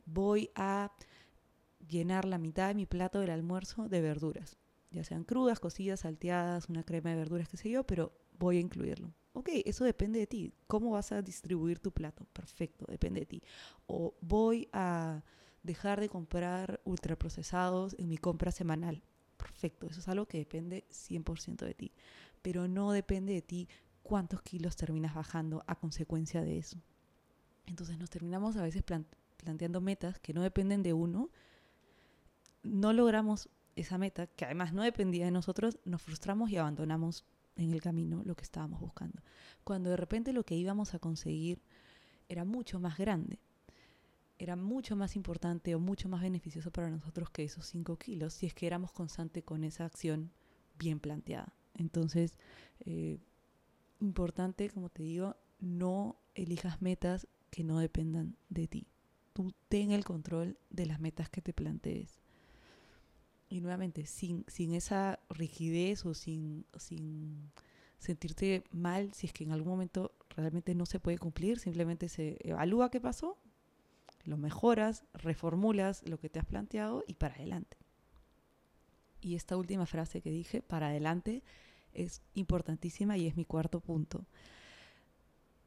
[0.06, 0.92] voy a
[1.86, 4.56] llenar la mitad de mi plato del almuerzo de verduras,
[4.90, 8.60] ya sean crudas, cocidas, salteadas, una crema de verduras, qué sé yo, pero voy a
[8.60, 9.12] incluirlo.
[9.32, 10.54] Ok, eso depende de ti.
[10.66, 12.24] ¿Cómo vas a distribuir tu plato?
[12.32, 13.42] Perfecto, depende de ti.
[13.86, 15.22] O voy a
[15.62, 19.02] dejar de comprar ultraprocesados en mi compra semanal.
[19.36, 21.92] Perfecto, eso es algo que depende 100% de ti.
[22.40, 23.68] Pero no depende de ti
[24.02, 26.80] cuántos kilos terminas bajando a consecuencia de eso.
[27.66, 28.82] Entonces nos terminamos a veces
[29.46, 31.30] planteando metas que no dependen de uno,
[32.64, 37.72] no logramos esa meta, que además no dependía de nosotros, nos frustramos y abandonamos en
[37.72, 39.22] el camino lo que estábamos buscando.
[39.62, 41.62] Cuando de repente lo que íbamos a conseguir
[42.28, 43.38] era mucho más grande,
[44.36, 48.46] era mucho más importante o mucho más beneficioso para nosotros que esos 5 kilos, si
[48.46, 50.32] es que éramos constantes con esa acción
[50.76, 51.54] bien planteada.
[51.74, 52.36] Entonces,
[52.80, 53.20] eh,
[54.00, 58.88] importante, como te digo, no elijas metas que no dependan de ti
[59.36, 62.22] tú ten el control de las metas que te plantees.
[63.50, 67.52] Y nuevamente, sin, sin esa rigidez o sin, sin
[67.98, 72.38] sentirte mal si es que en algún momento realmente no se puede cumplir, simplemente se
[72.48, 73.36] evalúa qué pasó,
[74.24, 77.76] lo mejoras, reformulas lo que te has planteado y para adelante.
[79.20, 81.42] Y esta última frase que dije, para adelante,
[81.92, 84.24] es importantísima y es mi cuarto punto.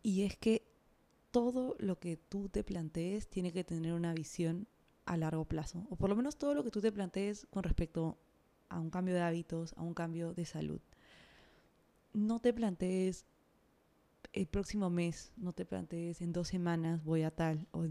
[0.01, 0.68] Y es que
[1.32, 4.68] todo lo que tú te plantees tiene que tener una visión
[5.06, 8.18] a largo plazo, o por lo menos todo lo que tú te plantees con respecto
[8.70, 10.82] a un cambio de hábitos, a un cambio de salud.
[12.13, 13.26] No te plantees
[14.34, 17.86] el próximo mes, no te plantees en dos semanas voy a tal, o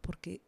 [0.00, 0.42] porque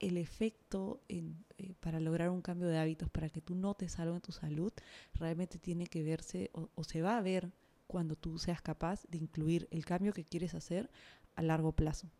[0.00, 4.14] el efecto en, eh, para lograr un cambio de hábitos, para que tú notes algo
[4.14, 4.72] en tu salud,
[5.14, 7.52] realmente tiene que verse o se va a ver
[7.86, 10.90] cuando tú seas capaz de incluir el cambio que quieres hacer
[11.34, 12.10] a largo plazo.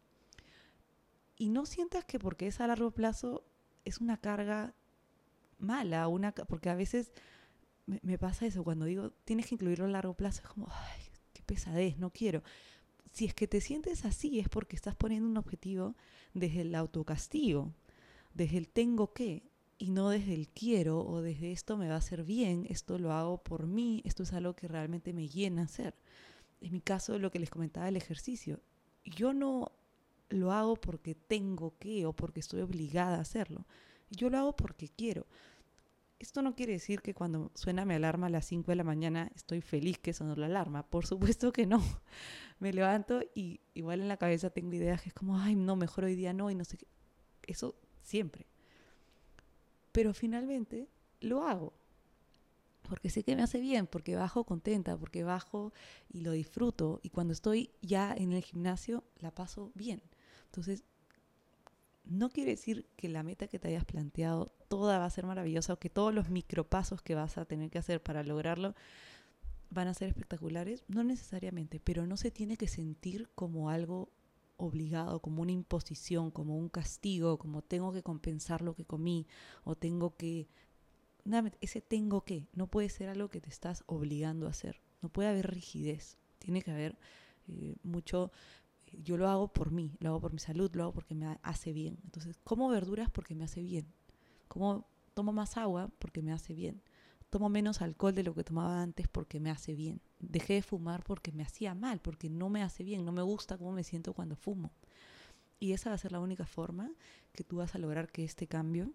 [1.36, 3.44] Y no sientas que porque es a largo plazo
[3.84, 4.74] es una carga
[5.58, 7.12] mala, una, porque a veces
[7.86, 11.42] me, pasa eso, cuando digo tienes que incluirlo a largo plazo, es como, ay, qué
[11.42, 12.42] pesadez, no quiero.
[13.12, 15.94] Si es que te sientes así es porque estás poniendo un objetivo
[16.32, 17.74] desde el autocastigo,
[18.34, 21.98] desde el tengo que, y no desde el quiero o desde esto me va a
[21.98, 25.94] hacer bien, esto lo hago por mí, esto es algo que realmente me llena hacer.
[26.60, 28.60] En mi caso, lo que les comentaba el ejercicio,
[29.04, 29.72] yo no
[30.28, 33.66] lo hago porque tengo que o porque estoy obligada a hacerlo.
[34.10, 35.26] Yo lo hago porque quiero.
[36.18, 39.30] Esto no quiere decir que cuando suena mi alarma a las 5 de la mañana
[39.34, 40.86] estoy feliz que sonó la alarma.
[40.88, 41.82] Por supuesto que no.
[42.60, 46.04] Me levanto y igual en la cabeza tengo ideas que es como, ay, no, mejor
[46.04, 46.86] hoy día no y no sé qué.
[47.46, 48.46] Eso siempre.
[49.90, 50.88] Pero finalmente
[51.20, 51.72] lo hago
[52.82, 55.72] porque sé que me hace bien, porque bajo contenta, porque bajo
[56.08, 57.00] y lo disfruto.
[57.02, 60.02] Y cuando estoy ya en el gimnasio, la paso bien.
[60.46, 60.84] Entonces,
[62.04, 65.72] no quiere decir que la meta que te hayas planteado toda va a ser maravillosa
[65.72, 68.74] o que todos los micropasos que vas a tener que hacer para lograrlo
[69.70, 70.84] van a ser espectaculares.
[70.88, 74.10] No necesariamente, pero no se tiene que sentir como algo
[74.56, 79.26] obligado, como una imposición, como un castigo, como tengo que compensar lo que comí
[79.64, 80.48] o tengo que
[81.60, 84.80] ese tengo que no puede ser algo que te estás obligando a hacer.
[85.00, 86.18] No puede haber rigidez.
[86.38, 86.98] Tiene que haber
[87.48, 88.32] eh, mucho.
[88.86, 91.38] Eh, yo lo hago por mí, lo hago por mi salud, lo hago porque me
[91.42, 91.98] hace bien.
[92.04, 93.86] Entonces, como verduras porque me hace bien.
[94.48, 96.82] Como tomo más agua porque me hace bien.
[97.30, 100.00] Tomo menos alcohol de lo que tomaba antes porque me hace bien.
[100.18, 103.56] Dejé de fumar porque me hacía mal, porque no me hace bien, no me gusta
[103.56, 104.70] cómo me siento cuando fumo.
[105.58, 106.90] Y esa va a ser la única forma
[107.32, 108.92] que tú vas a lograr que este cambio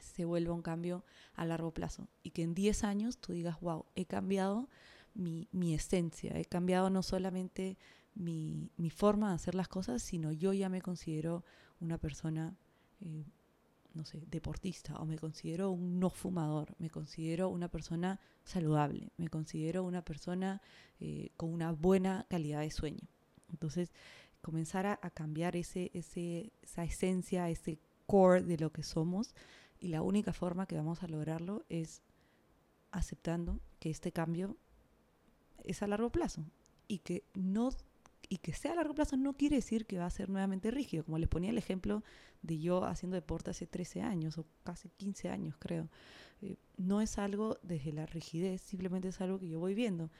[0.00, 3.84] se vuelva un cambio a largo plazo y que en 10 años tú digas, wow,
[3.94, 4.68] he cambiado
[5.14, 7.76] mi, mi esencia, he cambiado no solamente
[8.14, 11.44] mi, mi, forma de hacer las cosas, sino yo ya me considero
[11.80, 12.56] una persona
[13.00, 13.24] eh,
[13.94, 19.28] no sé, deportista o me considero un no fumador, me considero una persona saludable, me
[19.28, 20.60] considero una persona
[21.00, 23.08] eh, con una buena calidad de sueño.
[23.50, 23.92] Entonces,
[24.42, 29.34] comenzar a, cambiar ese, ese, esa esencia, ese core de lo que somos
[29.80, 32.02] y la única forma que vamos a lograrlo es
[32.90, 34.56] aceptando que este cambio
[35.64, 36.44] es a largo plazo
[36.88, 37.70] y que no
[38.28, 41.04] y que sea a largo plazo no quiere decir que va a ser nuevamente rígido.
[41.04, 42.02] Como les ponía el ejemplo
[42.42, 45.88] de yo haciendo deporte hace 13 años o casi 15 años, creo.
[46.42, 50.10] Eh, no es algo desde la rigidez, simplemente es algo que yo voy viendo.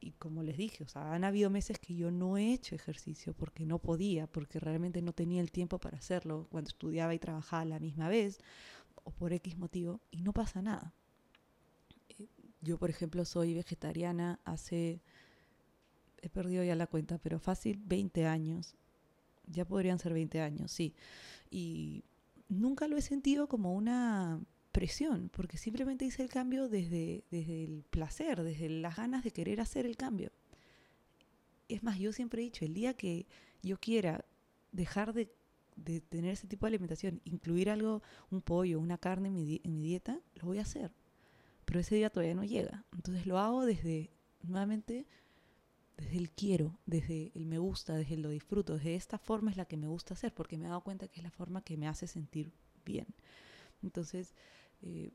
[0.00, 3.34] Y como les dije, o sea, han habido meses que yo no he hecho ejercicio
[3.34, 7.64] porque no podía, porque realmente no tenía el tiempo para hacerlo cuando estudiaba y trabajaba
[7.64, 8.40] la misma vez
[9.04, 10.94] o por X motivo y no pasa nada.
[12.18, 12.28] Eh,
[12.60, 15.02] yo, por ejemplo, soy vegetariana hace
[16.22, 18.76] he perdido ya la cuenta, pero fácil 20 años.
[19.46, 20.94] Ya podrían ser 20 años, sí.
[21.50, 22.04] Y
[22.48, 24.40] nunca lo he sentido como una
[24.70, 29.60] presión, porque simplemente hice el cambio desde, desde el placer, desde las ganas de querer
[29.60, 30.30] hacer el cambio.
[31.68, 33.26] Es más, yo siempre he dicho, el día que
[33.62, 34.24] yo quiera
[34.70, 35.34] dejar de,
[35.76, 39.72] de tener ese tipo de alimentación, incluir algo, un pollo, una carne en mi, en
[39.72, 40.92] mi dieta, lo voy a hacer.
[41.64, 42.84] Pero ese día todavía no llega.
[42.92, 44.10] Entonces lo hago desde,
[44.42, 45.06] nuevamente,
[45.96, 49.56] desde el quiero, desde el me gusta, desde el lo disfruto, desde esta forma es
[49.56, 51.76] la que me gusta hacer, porque me he dado cuenta que es la forma que
[51.76, 52.52] me hace sentir
[52.84, 53.06] bien.
[53.82, 54.34] Entonces,
[54.82, 55.12] eh,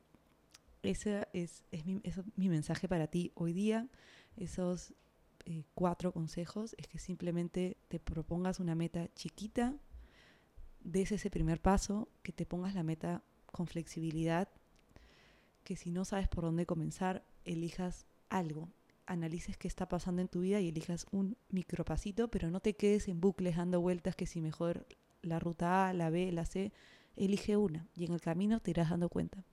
[0.82, 2.00] ese es, mi,
[2.36, 3.88] mi, mensaje para ti hoy día.
[4.36, 4.94] Esos
[5.44, 9.74] eh, cuatro consejos es que simplemente te propongas una meta chiquita,
[10.82, 14.48] des ese primer paso, que te pongas la meta con flexibilidad,
[15.64, 18.68] que si no sabes por dónde comenzar, elijas algo,
[19.06, 23.08] analices qué está pasando en tu vida y elijas un micropasito, pero no te quedes
[23.08, 24.86] en bucles dando vueltas que si mejor
[25.22, 26.72] la ruta A, la B, la C,
[27.16, 29.44] elige una y en el camino te irás dando cuenta.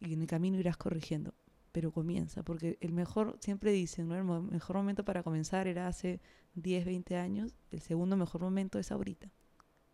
[0.00, 1.34] Y en el camino irás corrigiendo,
[1.72, 6.20] pero comienza, porque el mejor, siempre dicen, el mejor momento para comenzar era hace
[6.54, 9.30] 10, 20 años, el segundo mejor momento es ahorita.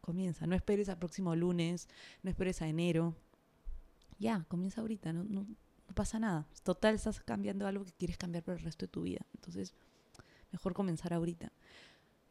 [0.04, 1.88] Comienza, no esperes al próximo lunes,
[2.22, 3.16] no esperes a enero.
[4.18, 5.46] Ya, comienza ahorita, no, no,
[5.88, 6.46] no pasa nada.
[6.62, 9.24] Total, estás cambiando algo que quieres cambiar por el resto de tu vida.
[9.34, 9.72] Entonces,
[10.52, 11.52] mejor comenzar ahorita.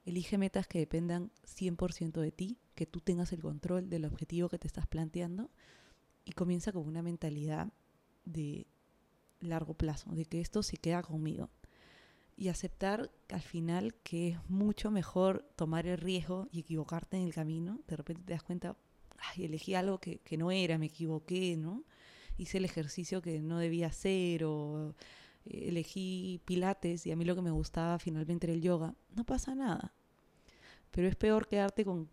[0.05, 4.59] Elige metas que dependan 100% de ti, que tú tengas el control del objetivo que
[4.59, 5.49] te estás planteando
[6.25, 7.73] y comienza con una mentalidad
[8.23, 8.67] de
[9.39, 11.49] largo plazo, de que esto se queda conmigo.
[12.35, 17.33] Y aceptar al final que es mucho mejor tomar el riesgo y equivocarte en el
[17.33, 17.79] camino.
[17.87, 18.75] De repente te das cuenta,
[19.17, 21.83] ay, elegí algo que, que no era, me equivoqué, ¿no?
[22.37, 24.95] hice el ejercicio que no debía hacer o
[25.45, 29.23] eh, elegí pilates y a mí lo que me gustaba finalmente era el yoga, no
[29.23, 29.93] pasa nada.
[30.91, 32.09] Pero es peor quedarte con,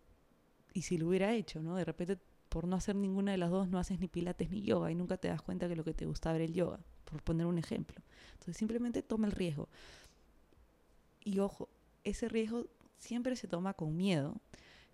[0.72, 1.76] y si lo hubiera hecho, ¿no?
[1.76, 2.18] De repente
[2.48, 5.16] por no hacer ninguna de las dos no haces ni pilates ni yoga y nunca
[5.16, 8.02] te das cuenta que lo que te gustaba era el yoga, por poner un ejemplo.
[8.32, 9.68] Entonces simplemente toma el riesgo.
[11.24, 11.68] Y ojo,
[12.04, 12.66] ese riesgo
[12.96, 14.40] siempre se toma con miedo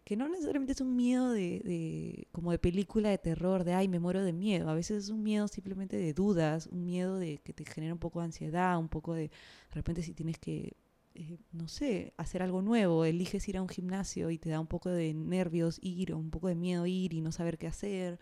[0.07, 3.99] que no necesariamente es un miedo de, como de película de terror, de ay, me
[3.99, 4.71] muero de miedo.
[4.71, 7.99] A veces es un miedo simplemente de dudas, un miedo de que te genera un
[7.99, 10.77] poco de ansiedad, un poco de, de repente si tienes que,
[11.17, 14.69] eh, no sé, hacer algo nuevo, eliges ir a un gimnasio y te da un
[14.69, 18.21] poco de nervios ir o un poco de miedo ir y no saber qué hacer.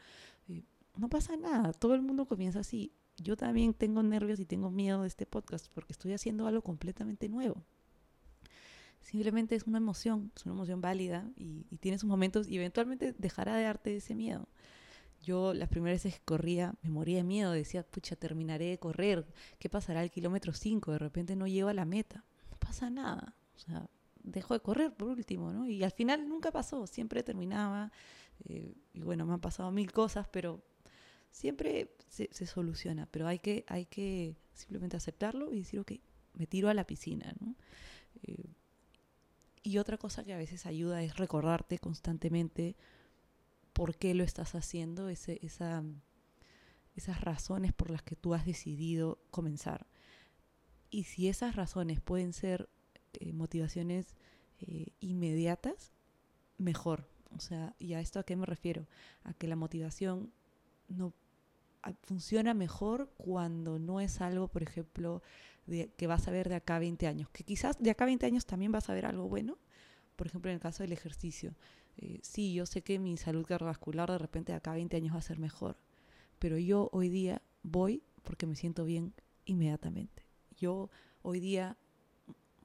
[0.48, 0.62] Eh,
[0.96, 2.92] no pasa nada, todo el mundo comienza así.
[3.18, 7.28] Yo también tengo nervios y tengo miedo de este podcast porque estoy haciendo algo completamente
[7.28, 7.62] nuevo.
[9.04, 13.54] Simplemente es una emoción, es una emoción válida y, tiene sus momentos y eventualmente dejará
[13.54, 14.48] de darte ese miedo.
[15.20, 19.26] Yo las primeras veces que corría me moría de miedo, decía, pucha, terminaré de correr,
[19.58, 20.92] ¿qué pasará al kilómetro 5?
[20.92, 22.24] De repente no llego a la meta.
[22.50, 23.86] No pasa nada, o sea,
[24.22, 25.68] dejo de correr por último, ¿no?
[25.68, 27.92] Y al final nunca pasó, siempre terminaba.
[28.46, 30.64] Eh, y bueno, me han pasado mil cosas, pero
[31.30, 33.06] siempre se, soluciona.
[33.10, 35.92] Pero hay que, hay que simplemente aceptarlo y decir, ok,
[36.34, 37.54] me tiro a la piscina, ¿no?
[39.66, 42.76] Y otra cosa que a veces ayuda es recordarte constantemente
[43.72, 45.82] por qué lo estás haciendo, ese, esa,
[46.94, 49.86] esas razones por las que tú has decidido comenzar.
[50.90, 52.68] Y si esas razones pueden ser
[53.14, 54.14] eh, motivaciones
[54.60, 55.92] eh, inmediatas,
[56.58, 57.08] mejor.
[57.34, 58.86] O sea, ¿y a esto a qué me refiero?
[59.24, 60.30] A que la motivación
[60.88, 61.14] no
[62.02, 65.22] funciona mejor cuando no es algo, por ejemplo,
[65.66, 68.26] que vas a ver de acá a 20 años, que quizás de acá a 20
[68.26, 69.58] años también vas a ver algo bueno,
[70.16, 71.54] por ejemplo en el caso del ejercicio.
[71.96, 75.14] Eh, sí, yo sé que mi salud cardiovascular de repente de acá a 20 años
[75.14, 75.76] va a ser mejor,
[76.38, 80.24] pero yo hoy día voy porque me siento bien inmediatamente.
[80.56, 80.90] Yo
[81.22, 81.76] hoy día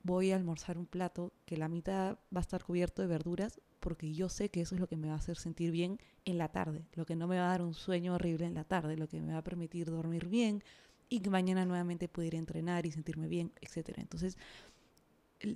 [0.04, 4.14] voy a almorzar un plato que la mitad va a estar cubierto de verduras porque
[4.14, 6.50] yo sé que eso es lo que me va a hacer sentir bien en la
[6.50, 9.08] tarde, lo que no me va a dar un sueño horrible en la tarde, lo
[9.08, 10.64] que me va a permitir dormir bien
[11.10, 13.98] y que mañana nuevamente pudiera entrenar y sentirme bien, etc.
[13.98, 14.38] Entonces,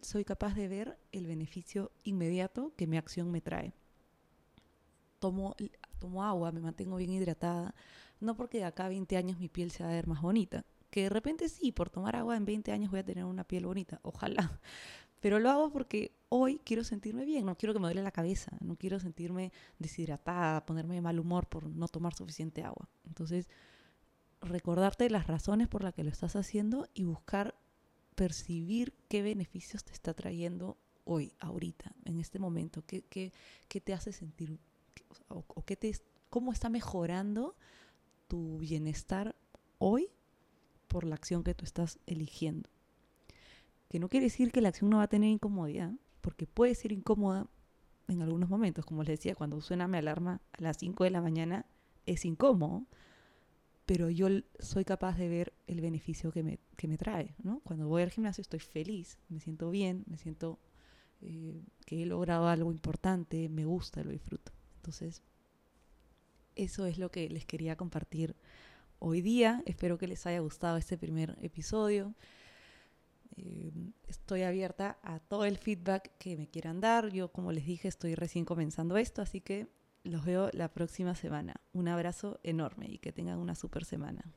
[0.02, 3.74] soy capaz de ver el beneficio inmediato que mi acción me trae.
[5.20, 5.56] Tomo,
[6.00, 7.74] tomo agua, me mantengo bien hidratada,
[8.20, 11.04] no porque de acá a 20 años mi piel se va a más bonita, que
[11.04, 14.00] de repente sí, por tomar agua en 20 años voy a tener una piel bonita,
[14.04, 14.60] ojalá,
[15.22, 18.52] pero lo hago porque hoy quiero sentirme bien, no quiero que me duele la cabeza,
[18.60, 22.90] no quiero sentirme deshidratada, ponerme de mal humor por no tomar suficiente agua.
[23.06, 23.48] Entonces,
[24.44, 27.56] recordarte las razones por las que lo estás haciendo y buscar
[28.16, 33.32] percibir qué beneficios te está trayendo hoy, ahorita, en este momento, qué, qué,
[33.68, 34.60] qué te hace sentir
[35.28, 35.94] o, qué te,
[36.30, 37.56] cómo está mejorando
[38.28, 39.36] tu bienestar
[39.80, 40.10] hoy
[40.88, 42.70] por la acción que tú estás eligiendo
[43.94, 45.92] que no quiere decir que la acción no va a tener incomodidad,
[46.22, 47.46] porque puede ser incómoda
[48.08, 51.22] en algunos momentos, como les decía, cuando suena mi alarma a las 5 de la
[51.22, 51.68] mañana,
[52.08, 52.88] es incómodo,
[53.86, 54.28] pero yo
[54.60, 57.60] soy capaz de ver el beneficio que me, que me trae, ¿no?
[57.62, 60.60] Cuando voy al gimnasio estoy feliz, me siento bien, me siento
[61.22, 64.52] eh, que he logrado algo importante, me gusta, lo disfruto.
[64.78, 65.22] Entonces,
[66.56, 68.36] eso es lo que les quería compartir
[69.00, 69.64] hoy día.
[69.66, 72.14] Espero que les haya gustado este primer episodio.
[73.36, 73.72] Eh,
[74.08, 77.10] estoy abierta a todo el feedback que me quieran dar.
[77.10, 79.68] Yo, como les dije, estoy recién comenzando esto, así que
[80.04, 81.56] los veo la próxima semana.
[81.72, 84.34] Un abrazo enorme y que tengan una super semana.